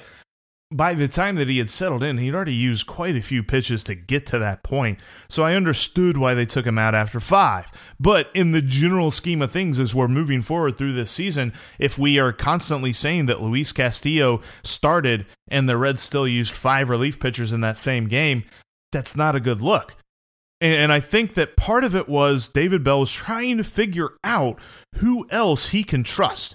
by 0.77 0.95
the 0.95 1.09
time 1.09 1.37
that 1.37 1.49
he 1.49 1.59
had 1.59 1.71
settled 1.71 2.03
in, 2.03 2.19
he'd 2.19 2.35
already 2.35 2.55
used 2.55 2.87
quite 2.87 3.17
a 3.17 3.23
few 3.23 3.43
pitches 3.43 3.85
to 3.85 3.95
get 3.95 4.27
to 4.27 4.39
that 4.39 4.63
point. 4.63 4.99
So 5.29 5.43
I 5.43 5.55
understood 5.55 6.17
why 6.17 6.35
they 6.35 6.47
took 6.47 6.67
him 6.67 6.79
out 6.79 6.95
after 6.95 7.21
five. 7.21 7.71
But 8.01 8.31
in 8.35 8.53
the 8.53 8.63
general 8.63 9.11
scheme 9.11 9.43
of 9.43 9.51
things, 9.51 9.79
as 9.79 9.95
we're 9.95 10.09
moving 10.09 10.43
forward 10.43 10.77
through 10.77 10.95
this 10.95 11.11
season, 11.11 11.53
if 11.79 11.99
we 11.99 12.19
are 12.19 12.33
constantly 12.33 12.93
saying 12.93 13.27
that 13.27 13.43
Luis 13.43 13.73
Castillo 13.73 14.41
started 14.63 15.27
and 15.49 15.69
the 15.69 15.77
Reds 15.77 16.03
still 16.03 16.27
used 16.27 16.53
five 16.53 16.89
relief 16.89 17.21
pitchers 17.21 17.53
in 17.53 17.61
that 17.61 17.79
same 17.79 18.09
game, 18.09 18.45
that's 18.91 19.17
not 19.17 19.37
a 19.37 19.41
good 19.41 19.61
look. 19.61 19.97
And 20.61 20.93
I 20.93 21.01
think 21.01 21.35
that 21.35 21.57
part 21.57 21.83
of 21.83 21.97
it 21.97 22.09
was 22.09 22.49
David 22.49 22.85
Bell 22.85 23.01
was 23.01 23.13
trying 23.13 23.57
to 23.57 23.65
figure 23.65 24.11
out 24.23 24.61
who 24.97 25.27
else 25.29 25.71
he 25.71 25.83
can 25.83 26.05
trust, 26.05 26.55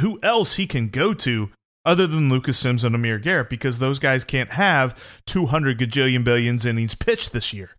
who 0.00 0.18
else 0.22 0.54
he 0.54 0.66
can 0.66 0.88
go 0.88 1.12
to 1.12 1.50
other 1.84 2.06
than 2.06 2.30
Lucas 2.30 2.58
Sims 2.58 2.84
and 2.84 2.94
Amir 2.94 3.18
Garrett 3.18 3.50
because 3.50 3.78
those 3.78 3.98
guys 3.98 4.24
can't 4.24 4.50
have 4.50 5.02
200 5.26 5.78
gajillion 5.78 6.24
billions 6.24 6.64
innings 6.64 6.94
pitched 6.94 7.32
this 7.32 7.52
year. 7.52 7.70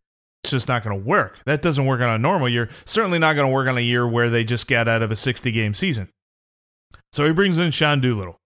It's 0.44 0.52
just 0.52 0.68
not 0.68 0.84
going 0.84 1.00
to 1.00 1.06
work. 1.06 1.40
That 1.46 1.62
doesn't 1.62 1.88
work 1.88 2.02
on 2.02 2.10
a 2.10 2.20
normal 2.20 2.48
year. 2.48 2.70
Certainly 2.86 3.20
not 3.20 3.36
going 3.36 3.48
to 3.48 3.54
work 3.54 3.68
on 3.68 3.78
a 3.78 3.82
year 3.82 4.08
where 4.08 4.30
they 4.30 4.44
just 4.44 4.68
got 4.68 4.88
out 4.88 5.02
of 5.02 5.12
a 5.12 5.16
60 5.16 5.52
game 5.52 5.74
season. 5.74 6.10
So 7.12 7.26
he 7.26 7.34
brings 7.34 7.58
in 7.58 7.72
Sean 7.72 8.00
Doolittle. 8.00 8.38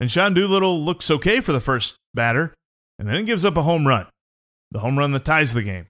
And 0.00 0.10
Sean 0.10 0.34
Doolittle 0.34 0.82
looks 0.82 1.10
okay 1.10 1.40
for 1.40 1.52
the 1.52 1.60
first 1.60 1.96
batter, 2.12 2.54
and 2.98 3.06
then 3.06 3.18
he 3.18 3.24
gives 3.24 3.44
up 3.44 3.56
a 3.56 3.62
home 3.62 3.86
run. 3.86 4.06
The 4.70 4.80
home 4.80 4.98
run 4.98 5.12
that 5.12 5.24
ties 5.24 5.54
the 5.54 5.62
game. 5.62 5.86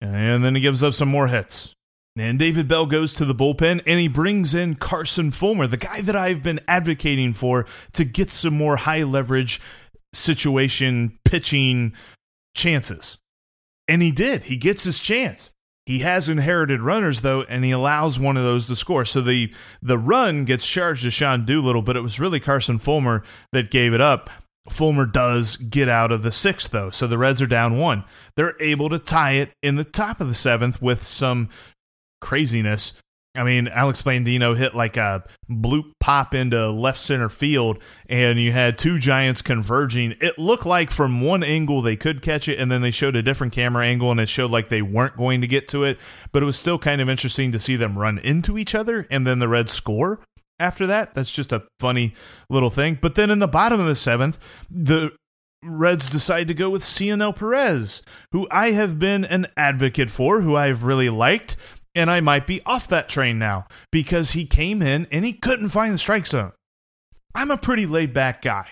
And 0.00 0.42
then 0.44 0.54
he 0.54 0.60
gives 0.60 0.82
up 0.82 0.94
some 0.94 1.08
more 1.08 1.28
hits. 1.28 1.74
And 2.16 2.38
David 2.38 2.68
Bell 2.68 2.86
goes 2.86 3.14
to 3.14 3.24
the 3.24 3.34
bullpen 3.34 3.82
and 3.86 4.00
he 4.00 4.08
brings 4.08 4.54
in 4.54 4.74
Carson 4.74 5.30
Fulmer, 5.30 5.66
the 5.66 5.76
guy 5.76 6.00
that 6.02 6.16
I've 6.16 6.42
been 6.42 6.60
advocating 6.66 7.32
for 7.32 7.66
to 7.92 8.04
get 8.04 8.30
some 8.30 8.54
more 8.54 8.76
high 8.76 9.04
leverage 9.04 9.60
situation 10.12 11.18
pitching 11.24 11.94
chances. 12.54 13.18
And 13.88 14.02
he 14.02 14.10
did. 14.10 14.44
He 14.44 14.56
gets 14.56 14.84
his 14.84 14.98
chance. 14.98 15.50
He 15.86 16.00
has 16.00 16.28
inherited 16.28 16.82
runners 16.82 17.22
though, 17.22 17.42
and 17.42 17.64
he 17.64 17.70
allows 17.70 18.18
one 18.18 18.36
of 18.36 18.44
those 18.44 18.66
to 18.66 18.76
score. 18.76 19.04
So 19.04 19.20
the 19.20 19.52
the 19.82 19.98
run 19.98 20.44
gets 20.44 20.68
charged 20.68 21.02
to 21.02 21.10
Sean 21.10 21.44
Doolittle, 21.44 21.82
but 21.82 21.96
it 21.96 22.02
was 22.02 22.20
really 22.20 22.38
Carson 22.38 22.78
Fulmer 22.78 23.24
that 23.52 23.70
gave 23.70 23.92
it 23.92 24.00
up. 24.00 24.30
Fulmer 24.68 25.06
does 25.06 25.56
get 25.56 25.88
out 25.88 26.12
of 26.12 26.22
the 26.22 26.30
sixth, 26.30 26.70
though. 26.70 26.90
So 26.90 27.06
the 27.06 27.18
Reds 27.18 27.42
are 27.42 27.46
down 27.46 27.78
one. 27.78 28.04
They're 28.36 28.56
able 28.60 28.88
to 28.90 28.98
tie 28.98 29.32
it 29.32 29.52
in 29.62 29.76
the 29.76 29.84
top 29.84 30.20
of 30.20 30.28
the 30.28 30.34
seventh 30.34 30.80
with 30.80 31.02
some 31.02 31.48
craziness. 32.20 32.94
I 33.36 33.44
mean, 33.44 33.68
Alex 33.68 34.02
Blandino 34.02 34.56
hit 34.56 34.74
like 34.74 34.96
a 34.96 35.24
bloop 35.48 35.92
pop 36.00 36.34
into 36.34 36.68
left 36.70 36.98
center 36.98 37.28
field, 37.28 37.80
and 38.08 38.40
you 38.40 38.50
had 38.50 38.76
two 38.76 38.98
Giants 38.98 39.40
converging. 39.40 40.16
It 40.20 40.36
looked 40.36 40.66
like 40.66 40.90
from 40.90 41.20
one 41.20 41.44
angle 41.44 41.80
they 41.80 41.94
could 41.94 42.22
catch 42.22 42.48
it, 42.48 42.58
and 42.58 42.72
then 42.72 42.82
they 42.82 42.90
showed 42.90 43.14
a 43.14 43.22
different 43.22 43.52
camera 43.52 43.86
angle, 43.86 44.10
and 44.10 44.18
it 44.18 44.28
showed 44.28 44.50
like 44.50 44.68
they 44.68 44.82
weren't 44.82 45.16
going 45.16 45.42
to 45.42 45.46
get 45.46 45.68
to 45.68 45.84
it. 45.84 45.98
But 46.32 46.42
it 46.42 46.46
was 46.46 46.58
still 46.58 46.78
kind 46.78 47.00
of 47.00 47.08
interesting 47.08 47.52
to 47.52 47.60
see 47.60 47.76
them 47.76 47.96
run 47.96 48.18
into 48.18 48.58
each 48.58 48.74
other, 48.74 49.06
and 49.12 49.24
then 49.24 49.38
the 49.38 49.48
Reds 49.48 49.72
score 49.72 50.18
after 50.58 50.84
that. 50.88 51.14
That's 51.14 51.32
just 51.32 51.52
a 51.52 51.62
funny 51.78 52.14
little 52.48 52.70
thing. 52.70 52.98
But 53.00 53.14
then 53.14 53.30
in 53.30 53.38
the 53.38 53.46
bottom 53.46 53.78
of 53.78 53.86
the 53.86 53.94
seventh, 53.94 54.40
the 54.68 55.12
Reds 55.62 56.10
decide 56.10 56.48
to 56.48 56.54
go 56.54 56.68
with 56.68 56.82
Cionel 56.82 57.32
Perez, 57.32 58.02
who 58.32 58.48
I 58.50 58.72
have 58.72 58.98
been 58.98 59.24
an 59.24 59.46
advocate 59.56 60.10
for, 60.10 60.40
who 60.40 60.56
I've 60.56 60.82
really 60.82 61.10
liked 61.10 61.56
and 61.94 62.10
I 62.10 62.20
might 62.20 62.46
be 62.46 62.60
off 62.64 62.88
that 62.88 63.08
train 63.08 63.38
now 63.38 63.66
because 63.90 64.32
he 64.32 64.46
came 64.46 64.82
in 64.82 65.06
and 65.10 65.24
he 65.24 65.32
couldn't 65.32 65.70
find 65.70 65.94
the 65.94 65.98
strike 65.98 66.26
zone. 66.26 66.52
I'm 67.34 67.50
a 67.50 67.56
pretty 67.56 67.86
laid 67.86 68.12
back 68.12 68.42
guy. 68.42 68.68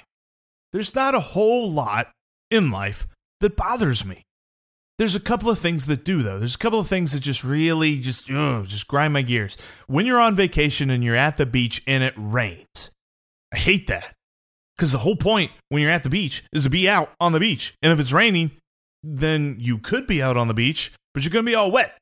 There's 0.73 0.95
not 0.95 1.15
a 1.15 1.21
whole 1.21 1.71
lot 1.71 2.11
in 2.51 2.71
life 2.71 3.07
that 3.41 3.57
bothers 3.57 4.05
me. 4.05 4.23
There's 4.99 5.15
a 5.15 5.21
couple 5.21 5.49
of 5.49 5.61
things 5.61 5.87
that 5.87 6.05
do 6.05 6.23
though. 6.23 6.39
There's 6.39 6.57
a 6.57 6.59
couple 6.59 6.81
of 6.81 6.89
things 6.89 7.13
that 7.13 7.21
just 7.21 7.45
really 7.45 7.99
just 7.99 8.29
ugh, 8.31 8.67
just 8.67 8.89
grind 8.89 9.13
my 9.13 9.23
gears. 9.23 9.57
When 9.87 10.07
you're 10.07 10.21
on 10.21 10.35
vacation 10.35 10.91
and 10.91 11.05
you're 11.05 11.17
at 11.17 11.37
the 11.37 11.47
beach 11.47 11.83
and 11.87 12.03
it 12.03 12.15
rains. 12.17 12.91
I 13.53 13.59
hate 13.59 13.87
that. 13.87 14.15
Cuz 14.77 14.93
the 14.93 14.99
whole 14.99 15.17
point 15.17 15.53
when 15.69 15.83
you're 15.83 15.91
at 15.91 16.03
the 16.03 16.11
beach 16.11 16.43
is 16.53 16.65
to 16.65 16.71
be 16.71 16.89
out 16.89 17.13
on 17.21 17.33
the 17.33 17.41
beach. 17.41 17.75
And 17.81 17.93
if 17.93 18.01
it's 18.01 18.13
raining, 18.13 18.51
then 19.03 19.57
you 19.59 19.79
could 19.79 20.07
be 20.07 20.23
out 20.23 20.37
on 20.37 20.49
the 20.49 20.55
beach, 20.55 20.93
but 21.15 21.23
you're 21.23 21.31
going 21.31 21.45
to 21.45 21.51
be 21.51 21.55
all 21.55 21.71
wet. 21.71 21.97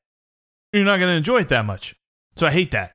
You're 0.77 0.85
not 0.85 0.99
going 0.99 1.11
to 1.11 1.17
enjoy 1.17 1.39
it 1.39 1.49
that 1.49 1.65
much. 1.65 1.95
So 2.35 2.47
I 2.47 2.51
hate 2.51 2.71
that. 2.71 2.93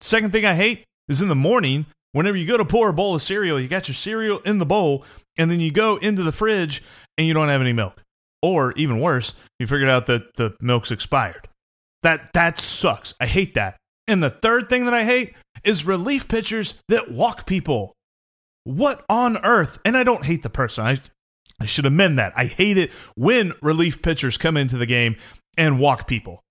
Second 0.00 0.32
thing 0.32 0.44
I 0.44 0.54
hate 0.54 0.84
is 1.08 1.20
in 1.20 1.28
the 1.28 1.34
morning, 1.34 1.86
whenever 2.12 2.36
you 2.36 2.46
go 2.46 2.56
to 2.56 2.64
pour 2.64 2.88
a 2.88 2.92
bowl 2.92 3.14
of 3.14 3.22
cereal, 3.22 3.60
you 3.60 3.68
got 3.68 3.88
your 3.88 3.94
cereal 3.94 4.40
in 4.40 4.58
the 4.58 4.66
bowl, 4.66 5.04
and 5.38 5.50
then 5.50 5.60
you 5.60 5.70
go 5.70 5.96
into 5.96 6.22
the 6.22 6.32
fridge 6.32 6.82
and 7.16 7.26
you 7.26 7.34
don't 7.34 7.48
have 7.48 7.60
any 7.60 7.72
milk. 7.72 8.02
Or 8.42 8.72
even 8.72 9.00
worse, 9.00 9.34
you 9.58 9.66
figured 9.66 9.88
out 9.88 10.06
that 10.06 10.34
the 10.36 10.54
milk's 10.60 10.90
expired. 10.90 11.48
That 12.02 12.32
that 12.34 12.60
sucks. 12.60 13.14
I 13.20 13.26
hate 13.26 13.54
that. 13.54 13.76
And 14.06 14.22
the 14.22 14.30
third 14.30 14.68
thing 14.68 14.84
that 14.84 14.94
I 14.94 15.04
hate 15.04 15.34
is 15.64 15.84
relief 15.84 16.28
pitchers 16.28 16.80
that 16.88 17.10
walk 17.10 17.46
people. 17.46 17.94
What 18.64 19.04
on 19.08 19.38
earth? 19.38 19.78
And 19.84 19.96
I 19.96 20.04
don't 20.04 20.24
hate 20.24 20.42
the 20.42 20.50
person. 20.50 20.84
I 20.84 20.98
I 21.60 21.66
should 21.66 21.86
amend 21.86 22.18
that. 22.18 22.32
I 22.36 22.44
hate 22.44 22.78
it 22.78 22.90
when 23.14 23.52
relief 23.62 24.02
pitchers 24.02 24.36
come 24.36 24.56
into 24.56 24.76
the 24.76 24.86
game 24.86 25.16
and 25.56 25.80
walk 25.80 26.06
people. 26.06 26.42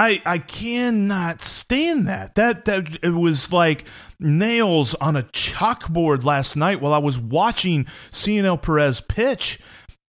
I 0.00 0.22
I 0.24 0.38
cannot 0.38 1.42
stand 1.42 2.08
that. 2.08 2.34
That 2.34 2.64
that 2.64 3.04
it 3.04 3.10
was 3.10 3.52
like 3.52 3.84
nails 4.18 4.94
on 4.94 5.14
a 5.14 5.24
chalkboard 5.24 6.24
last 6.24 6.56
night 6.56 6.80
while 6.80 6.94
I 6.94 6.98
was 6.98 7.18
watching 7.18 7.86
Cionel 8.10 8.56
Perez 8.56 9.02
pitch. 9.02 9.60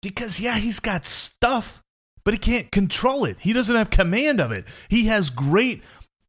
Because 0.02 0.40
yeah, 0.40 0.56
he's 0.56 0.80
got 0.80 1.06
stuff, 1.06 1.84
but 2.24 2.34
he 2.34 2.40
can't 2.40 2.72
control 2.72 3.26
it. 3.26 3.38
He 3.40 3.54
doesn't 3.54 3.76
have 3.76 3.92
command 3.92 4.42
of 4.42 4.52
it. 4.52 4.66
He 4.90 5.06
has 5.06 5.30
great 5.30 5.84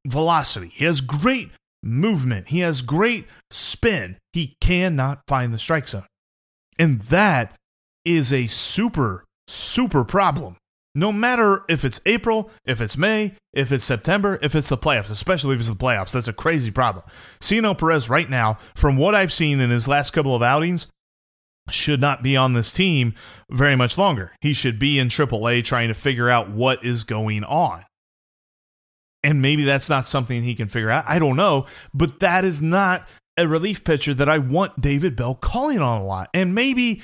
velocity. 0.06 0.70
He 0.74 0.84
has 0.84 1.00
great 1.00 1.50
movement. 1.82 2.48
He 2.48 2.60
has 2.60 2.82
great 2.82 3.26
spin. 3.50 4.18
He 4.34 4.54
cannot 4.60 5.22
find 5.26 5.54
the 5.54 5.58
strike 5.58 5.88
zone. 5.88 6.06
And 6.78 7.00
that 7.02 7.56
is 8.04 8.34
a 8.34 8.48
super, 8.48 9.24
super 9.48 10.04
problem. 10.04 10.58
No 10.96 11.12
matter 11.12 11.62
if 11.68 11.84
it's 11.84 12.00
April, 12.06 12.50
if 12.66 12.80
it's 12.80 12.96
May, 12.96 13.34
if 13.52 13.70
it's 13.70 13.84
September, 13.84 14.38
if 14.40 14.54
it's 14.54 14.70
the 14.70 14.78
playoffs, 14.78 15.10
especially 15.10 15.54
if 15.54 15.60
it's 15.60 15.68
the 15.68 15.76
playoffs, 15.76 16.10
that's 16.10 16.26
a 16.26 16.32
crazy 16.32 16.70
problem. 16.70 17.04
Cino 17.38 17.74
Perez, 17.74 18.08
right 18.08 18.30
now, 18.30 18.56
from 18.74 18.96
what 18.96 19.14
I've 19.14 19.32
seen 19.32 19.60
in 19.60 19.68
his 19.68 19.86
last 19.86 20.12
couple 20.12 20.34
of 20.34 20.42
outings, 20.42 20.86
should 21.68 22.00
not 22.00 22.22
be 22.22 22.34
on 22.34 22.54
this 22.54 22.72
team 22.72 23.14
very 23.50 23.76
much 23.76 23.98
longer. 23.98 24.32
He 24.40 24.54
should 24.54 24.78
be 24.78 24.98
in 24.98 25.08
AAA 25.08 25.64
trying 25.64 25.88
to 25.88 25.94
figure 25.94 26.30
out 26.30 26.50
what 26.50 26.82
is 26.82 27.04
going 27.04 27.44
on. 27.44 27.84
And 29.22 29.42
maybe 29.42 29.64
that's 29.64 29.90
not 29.90 30.06
something 30.06 30.42
he 30.42 30.54
can 30.54 30.68
figure 30.68 30.90
out. 30.90 31.04
I 31.06 31.18
don't 31.18 31.36
know. 31.36 31.66
But 31.92 32.20
that 32.20 32.44
is 32.44 32.62
not 32.62 33.06
a 33.36 33.46
relief 33.46 33.84
pitcher 33.84 34.14
that 34.14 34.30
I 34.30 34.38
want 34.38 34.80
David 34.80 35.14
Bell 35.14 35.34
calling 35.34 35.80
on 35.80 36.00
a 36.00 36.04
lot. 36.04 36.30
And 36.32 36.54
maybe 36.54 37.02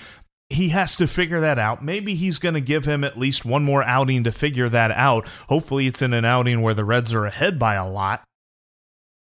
he 0.52 0.68
has 0.70 0.96
to 0.96 1.06
figure 1.06 1.40
that 1.40 1.58
out. 1.58 1.82
Maybe 1.82 2.14
he's 2.14 2.38
going 2.38 2.54
to 2.54 2.60
give 2.60 2.84
him 2.84 3.04
at 3.04 3.18
least 3.18 3.44
one 3.44 3.64
more 3.64 3.82
outing 3.82 4.24
to 4.24 4.32
figure 4.32 4.68
that 4.68 4.90
out. 4.90 5.26
Hopefully, 5.48 5.86
it's 5.86 6.02
in 6.02 6.12
an 6.12 6.24
outing 6.24 6.62
where 6.62 6.74
the 6.74 6.84
Reds 6.84 7.14
are 7.14 7.24
ahead 7.24 7.58
by 7.58 7.74
a 7.74 7.88
lot. 7.88 8.22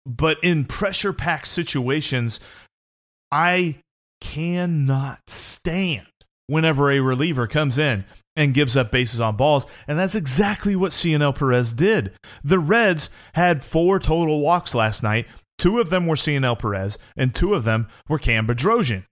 But 0.06 0.38
in 0.44 0.66
pressure 0.66 1.14
packed 1.14 1.48
situations, 1.48 2.40
I 3.32 3.76
cannot 4.22 5.30
stand 5.30 6.08
whenever 6.48 6.92
a 6.92 7.00
reliever 7.00 7.48
comes 7.48 7.78
in 7.78 8.06
and 8.36 8.54
gives 8.54 8.76
up 8.76 8.92
bases 8.92 9.22
on 9.22 9.36
balls. 9.36 9.68
And 9.88 10.00
that's 10.00 10.16
exactly 10.16 10.76
what 10.76 10.94
Cionel 10.94 11.34
Perez 11.34 11.74
did. 11.74 12.14
The 12.44 12.60
Reds 12.60 13.10
had 13.34 13.64
four 13.64 14.00
total 14.00 14.42
walks 14.42 14.74
last 14.74 15.04
night. 15.04 15.28
Two 15.58 15.80
of 15.80 15.90
them 15.90 16.08
were 16.08 16.16
Cionel 16.16 16.56
Perez, 16.56 16.98
and 17.18 17.36
two 17.36 17.54
of 17.54 17.66
them 17.66 17.88
were 18.08 18.18
Cam 18.18 18.48
Bedrosian. 18.48 19.04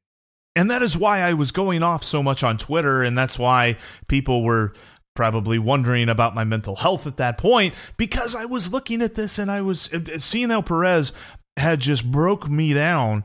And 0.58 0.72
that 0.72 0.82
is 0.82 0.98
why 0.98 1.20
I 1.20 1.34
was 1.34 1.52
going 1.52 1.84
off 1.84 2.04
so 2.04 2.24
much 2.24 2.44
on 2.44 2.58
Twitter, 2.58 3.04
and 3.04 3.16
that's 3.16 3.38
why 3.38 3.78
people 4.08 4.44
were 4.44 4.74
probably 5.16 5.60
wondering 5.60 6.10
about 6.10 6.34
my 6.34 6.44
mental 6.44 6.78
health 6.78 7.06
at 7.06 7.18
that 7.18 7.38
point 7.38 7.76
because 7.96 8.34
I 8.36 8.46
was 8.46 8.72
looking 8.72 9.04
at 9.04 9.14
this 9.14 9.38
and 9.38 9.52
I 9.52 9.62
was 9.62 9.88
uh, 9.94 9.98
uh, 9.98 10.18
Cionel 10.18 10.64
Perez 10.64 11.14
had 11.58 11.80
just 11.80 12.12
broke 12.12 12.50
me 12.50 12.74
down 12.74 13.24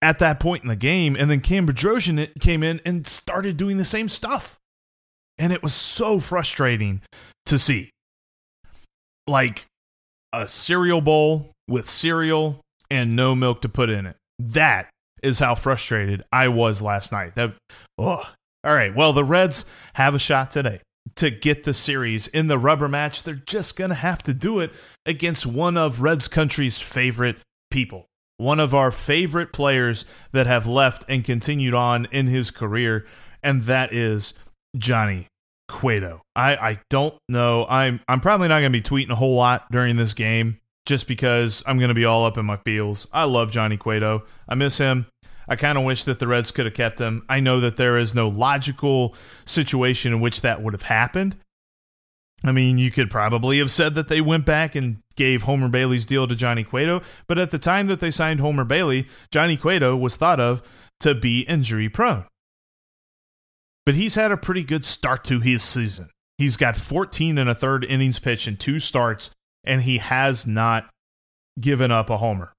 at 0.00 0.20
that 0.20 0.40
point 0.40 0.62
in 0.62 0.70
the 0.70 0.76
game, 0.76 1.16
and 1.16 1.30
then 1.30 1.40
Cam 1.40 1.66
Bedrosian 1.66 2.30
came 2.40 2.62
in 2.62 2.80
and 2.86 3.06
started 3.06 3.58
doing 3.58 3.76
the 3.76 3.84
same 3.84 4.08
stuff, 4.08 4.58
and 5.36 5.52
it 5.52 5.62
was 5.62 5.74
so 5.74 6.18
frustrating 6.18 7.02
to 7.44 7.58
see. 7.58 7.90
Like 9.26 9.66
a 10.32 10.48
cereal 10.48 11.02
bowl 11.02 11.52
with 11.68 11.90
cereal 11.90 12.62
and 12.90 13.14
no 13.14 13.34
milk 13.34 13.60
to 13.60 13.68
put 13.68 13.90
in 13.90 14.06
it. 14.06 14.16
That 14.38 14.88
is 15.22 15.38
how 15.38 15.54
frustrated 15.54 16.22
I 16.32 16.48
was 16.48 16.82
last 16.82 17.12
night. 17.12 17.34
That, 17.36 17.54
oh. 17.98 18.24
All 18.62 18.74
right. 18.74 18.94
Well, 18.94 19.12
the 19.12 19.24
Reds 19.24 19.64
have 19.94 20.14
a 20.14 20.18
shot 20.18 20.50
today 20.50 20.80
to 21.16 21.30
get 21.30 21.64
the 21.64 21.74
series 21.74 22.26
in 22.28 22.48
the 22.48 22.58
rubber 22.58 22.88
match. 22.88 23.22
They're 23.22 23.34
just 23.34 23.76
going 23.76 23.88
to 23.90 23.94
have 23.94 24.22
to 24.24 24.34
do 24.34 24.58
it 24.58 24.72
against 25.06 25.46
one 25.46 25.76
of 25.76 26.02
Reds 26.02 26.28
country's 26.28 26.78
favorite 26.78 27.38
people, 27.70 28.06
one 28.36 28.60
of 28.60 28.74
our 28.74 28.90
favorite 28.90 29.52
players 29.52 30.04
that 30.32 30.46
have 30.46 30.66
left 30.66 31.04
and 31.08 31.24
continued 31.24 31.74
on 31.74 32.06
in 32.12 32.26
his 32.26 32.50
career, 32.50 33.06
and 33.42 33.62
that 33.62 33.94
is 33.94 34.34
Johnny 34.76 35.26
Cueto. 35.68 36.20
I, 36.36 36.56
I 36.56 36.80
don't 36.90 37.14
know. 37.28 37.66
I'm 37.68 38.00
I'm 38.08 38.20
probably 38.20 38.48
not 38.48 38.60
going 38.60 38.72
to 38.72 38.78
be 38.78 38.82
tweeting 38.82 39.10
a 39.10 39.16
whole 39.16 39.36
lot 39.36 39.70
during 39.70 39.96
this 39.96 40.14
game 40.14 40.59
just 40.86 41.06
because 41.06 41.62
I'm 41.66 41.78
going 41.78 41.88
to 41.88 41.94
be 41.94 42.04
all 42.04 42.24
up 42.24 42.38
in 42.38 42.46
my 42.46 42.56
feels. 42.58 43.06
I 43.12 43.24
love 43.24 43.50
Johnny 43.50 43.76
Cueto. 43.76 44.24
I 44.48 44.54
miss 44.54 44.78
him. 44.78 45.06
I 45.48 45.56
kind 45.56 45.76
of 45.76 45.84
wish 45.84 46.04
that 46.04 46.20
the 46.20 46.28
Reds 46.28 46.52
could 46.52 46.66
have 46.66 46.74
kept 46.74 47.00
him. 47.00 47.24
I 47.28 47.40
know 47.40 47.60
that 47.60 47.76
there 47.76 47.98
is 47.98 48.14
no 48.14 48.28
logical 48.28 49.14
situation 49.44 50.12
in 50.12 50.20
which 50.20 50.42
that 50.42 50.62
would 50.62 50.74
have 50.74 50.82
happened. 50.82 51.36
I 52.44 52.52
mean, 52.52 52.78
you 52.78 52.90
could 52.90 53.10
probably 53.10 53.58
have 53.58 53.70
said 53.70 53.94
that 53.96 54.08
they 54.08 54.20
went 54.20 54.46
back 54.46 54.74
and 54.74 54.98
gave 55.16 55.42
Homer 55.42 55.68
Bailey's 55.68 56.06
deal 56.06 56.26
to 56.26 56.36
Johnny 56.36 56.64
Cueto, 56.64 57.02
but 57.26 57.38
at 57.38 57.50
the 57.50 57.58
time 57.58 57.86
that 57.88 58.00
they 58.00 58.10
signed 58.10 58.40
Homer 58.40 58.64
Bailey, 58.64 59.08
Johnny 59.30 59.56
Cueto 59.56 59.94
was 59.96 60.16
thought 60.16 60.40
of 60.40 60.62
to 61.00 61.14
be 61.14 61.40
injury 61.42 61.88
prone. 61.88 62.24
But 63.84 63.94
he's 63.94 64.14
had 64.14 64.32
a 64.32 64.36
pretty 64.36 64.62
good 64.62 64.84
start 64.84 65.24
to 65.24 65.40
his 65.40 65.62
season. 65.62 66.08
He's 66.38 66.56
got 66.56 66.76
14 66.76 67.36
and 67.36 67.50
a 67.50 67.54
third 67.54 67.84
innings 67.84 68.18
pitched 68.18 68.48
in 68.48 68.56
two 68.56 68.80
starts 68.80 69.30
and 69.64 69.82
he 69.82 69.98
has 69.98 70.46
not 70.46 70.88
given 71.58 71.90
up 71.90 72.10
a 72.10 72.18
homer. 72.18 72.52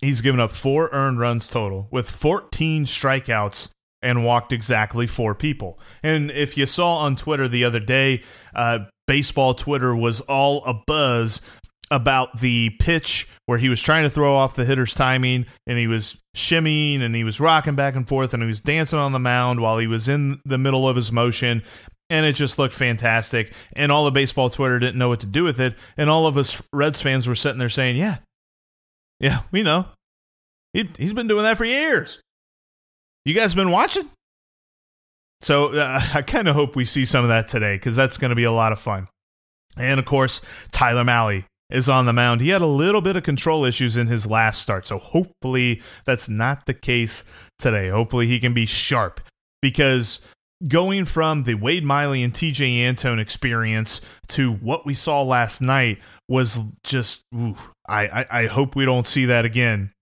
He's 0.00 0.20
given 0.20 0.40
up 0.40 0.50
four 0.50 0.88
earned 0.92 1.20
runs 1.20 1.46
total 1.46 1.88
with 1.90 2.10
14 2.10 2.84
strikeouts 2.86 3.68
and 4.02 4.24
walked 4.24 4.52
exactly 4.52 5.06
four 5.06 5.34
people. 5.34 5.78
And 6.02 6.30
if 6.32 6.56
you 6.56 6.66
saw 6.66 6.96
on 6.96 7.14
Twitter 7.14 7.46
the 7.46 7.64
other 7.64 7.78
day, 7.78 8.22
uh, 8.54 8.80
baseball 9.06 9.54
Twitter 9.54 9.94
was 9.94 10.20
all 10.22 10.64
a 10.64 10.74
buzz 10.86 11.40
about 11.90 12.40
the 12.40 12.70
pitch 12.80 13.28
where 13.46 13.58
he 13.58 13.68
was 13.68 13.80
trying 13.80 14.02
to 14.02 14.10
throw 14.10 14.34
off 14.34 14.56
the 14.56 14.64
hitter's 14.64 14.94
timing 14.94 15.46
and 15.66 15.78
he 15.78 15.86
was 15.86 16.16
shimmying 16.34 17.00
and 17.02 17.14
he 17.14 17.22
was 17.22 17.38
rocking 17.38 17.76
back 17.76 17.94
and 17.94 18.08
forth 18.08 18.32
and 18.32 18.42
he 18.42 18.48
was 18.48 18.60
dancing 18.60 18.98
on 18.98 19.12
the 19.12 19.18
mound 19.18 19.60
while 19.60 19.78
he 19.78 19.86
was 19.86 20.08
in 20.08 20.40
the 20.44 20.56
middle 20.56 20.88
of 20.88 20.96
his 20.96 21.12
motion 21.12 21.62
and 22.10 22.26
it 22.26 22.34
just 22.34 22.58
looked 22.58 22.74
fantastic. 22.74 23.52
And 23.74 23.90
all 23.90 24.04
the 24.04 24.10
baseball 24.10 24.50
Twitter 24.50 24.78
didn't 24.78 24.98
know 24.98 25.08
what 25.08 25.20
to 25.20 25.26
do 25.26 25.44
with 25.44 25.60
it. 25.60 25.74
And 25.96 26.10
all 26.10 26.26
of 26.26 26.36
us 26.36 26.60
Reds 26.72 27.00
fans 27.00 27.26
were 27.26 27.34
sitting 27.34 27.58
there 27.58 27.68
saying, 27.68 27.96
"Yeah, 27.96 28.18
yeah, 29.20 29.40
we 29.50 29.62
know. 29.62 29.86
He, 30.72 30.88
he's 30.98 31.14
been 31.14 31.28
doing 31.28 31.42
that 31.42 31.58
for 31.58 31.64
years. 31.64 32.20
You 33.24 33.34
guys 33.34 33.54
been 33.54 33.70
watching?" 33.70 34.08
So 35.42 35.74
uh, 35.74 36.00
I 36.14 36.22
kind 36.22 36.48
of 36.48 36.54
hope 36.54 36.76
we 36.76 36.84
see 36.84 37.04
some 37.04 37.24
of 37.24 37.28
that 37.28 37.48
today 37.48 37.76
because 37.76 37.96
that's 37.96 38.18
going 38.18 38.30
to 38.30 38.36
be 38.36 38.44
a 38.44 38.52
lot 38.52 38.72
of 38.72 38.78
fun. 38.78 39.08
And 39.76 39.98
of 39.98 40.06
course, 40.06 40.40
Tyler 40.70 41.04
Mahle 41.04 41.44
is 41.70 41.88
on 41.88 42.06
the 42.06 42.12
mound. 42.12 42.40
He 42.40 42.50
had 42.50 42.62
a 42.62 42.66
little 42.66 43.00
bit 43.00 43.16
of 43.16 43.22
control 43.22 43.64
issues 43.64 43.96
in 43.96 44.06
his 44.06 44.26
last 44.26 44.60
start, 44.60 44.86
so 44.86 44.98
hopefully 44.98 45.82
that's 46.04 46.28
not 46.28 46.66
the 46.66 46.74
case 46.74 47.24
today. 47.58 47.88
Hopefully 47.88 48.26
he 48.26 48.38
can 48.38 48.52
be 48.52 48.66
sharp 48.66 49.20
because 49.62 50.20
going 50.68 51.04
from 51.04 51.44
the 51.44 51.54
Wade 51.54 51.84
Miley 51.84 52.22
and 52.22 52.32
Tejay 52.32 52.78
Antone 52.86 53.18
experience 53.18 54.00
to 54.28 54.52
what 54.52 54.86
we 54.86 54.94
saw 54.94 55.22
last 55.22 55.60
night 55.60 55.98
was 56.28 56.58
just, 56.84 57.22
ooh, 57.34 57.56
I, 57.88 58.06
I, 58.06 58.26
I 58.42 58.46
hope 58.46 58.76
we 58.76 58.84
don't 58.84 59.06
see 59.06 59.26
that 59.26 59.44
again 59.44 59.92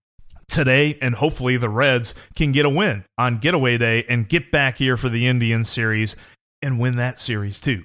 today, 0.49 0.99
and 1.01 1.15
hopefully 1.15 1.57
the 1.57 1.69
Reds 1.69 2.15
can 2.37 2.53
get 2.53 2.67
a 2.67 2.71
win 2.71 3.05
on 3.17 3.39
getaway 3.39 3.79
day 3.79 4.05
and 4.09 4.29
get 4.29 4.51
back 4.51 4.79
here 4.79 4.97
for 4.97 5.09
the 5.09 5.27
Indian 5.27 5.65
series 5.65 6.17
and 6.61 6.79
win 6.79 6.97
that 6.97 7.21
series 7.21 7.59
too. 7.59 7.85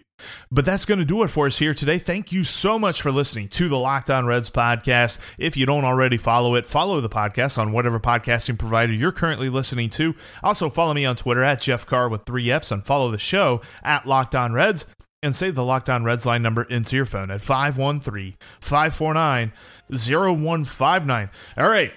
But 0.52 0.66
that's 0.66 0.86
going 0.86 1.00
to 1.00 1.06
do 1.06 1.24
it 1.24 1.30
for 1.30 1.48
us 1.48 1.58
here 1.58 1.74
today. 1.74 1.98
Thank 1.98 2.32
you 2.32 2.44
so 2.44 2.80
much 2.80 3.02
for 3.02 3.12
listening 3.12 3.50
to 3.50 3.68
the 3.68 3.78
Locked 3.78 4.10
On 4.10 4.26
Reds 4.26 4.50
podcast. 4.50 5.20
If 5.38 5.58
you 5.58 5.66
don't 5.66 5.84
already 5.84 6.18
follow 6.18 6.56
it, 6.56 6.66
follow 6.66 7.02
the 7.02 7.10
podcast 7.10 7.58
on 7.58 7.72
whatever 7.72 8.00
podcasting 8.00 8.58
provider 8.58 8.94
you're 8.94 9.12
currently 9.12 9.50
listening 9.50 9.90
to. 9.92 10.16
Also, 10.44 10.70
follow 10.70 10.94
me 10.94 11.06
on 11.06 11.16
Twitter 11.16 11.44
at 11.44 11.62
Jeff 11.62 11.86
Carr 11.86 12.10
with 12.10 12.24
three 12.26 12.50
F's 12.52 12.72
and 12.72 12.86
follow 12.86 13.12
the 13.12 13.18
show 13.18 13.62
at 13.84 14.06
Locked 14.06 14.36
On 14.36 14.54
Reds 14.54 14.86
and 15.22 15.36
save 15.36 15.56
the 15.56 15.66
Locked 15.66 15.90
On 15.90 16.04
Reds 16.04 16.26
line 16.26 16.44
number 16.44 16.64
into 16.64 16.96
your 16.96 17.06
phone 17.06 17.32
at 17.32 17.42
513 17.42 18.36
549 18.62 19.52
0159. 19.90 21.30
All 21.58 21.70
right. 21.70 21.92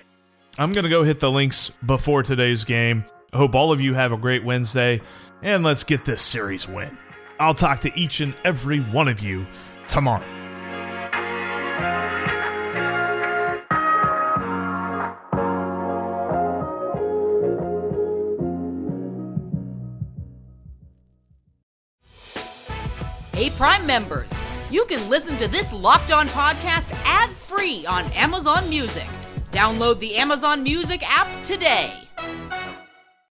I'm 0.59 0.73
going 0.73 0.85
to 0.85 0.91
go 0.91 1.05
hit 1.05 1.21
the 1.21 1.31
links 1.31 1.71
before 1.87 2.25
today's 2.25 2.65
game. 2.65 3.05
Hope 3.33 3.55
all 3.55 3.71
of 3.71 3.81
you 3.81 3.95
have 3.95 4.11
a 4.11 4.17
great 4.17 4.43
Wednesday, 4.43 5.01
and 5.41 5.63
let's 5.63 5.85
get 5.85 6.05
this 6.05 6.21
series 6.21 6.67
win. 6.67 6.99
I'll 7.41 7.55
talk 7.55 7.81
to 7.81 7.99
each 7.99 8.21
and 8.21 8.35
every 8.45 8.81
one 8.81 9.09
of 9.09 9.21
you 9.21 9.47
tomorrow. 9.87 10.25
Hey, 23.33 23.51
Prime 23.51 23.87
members, 23.87 24.29
you 24.69 24.85
can 24.87 25.09
listen 25.09 25.37
to 25.39 25.47
this 25.47 25.73
Locked 25.73 26.11
On 26.11 26.27
podcast 26.27 26.91
ad 27.05 27.31
free 27.31 27.87
on 27.87 28.05
Amazon 28.11 28.69
Music. 28.69 29.07
Download 29.53 30.01
the 30.01 30.17
Amazon 30.17 30.65
Music 30.65 31.09
app 31.09 31.29
today. 31.45 31.93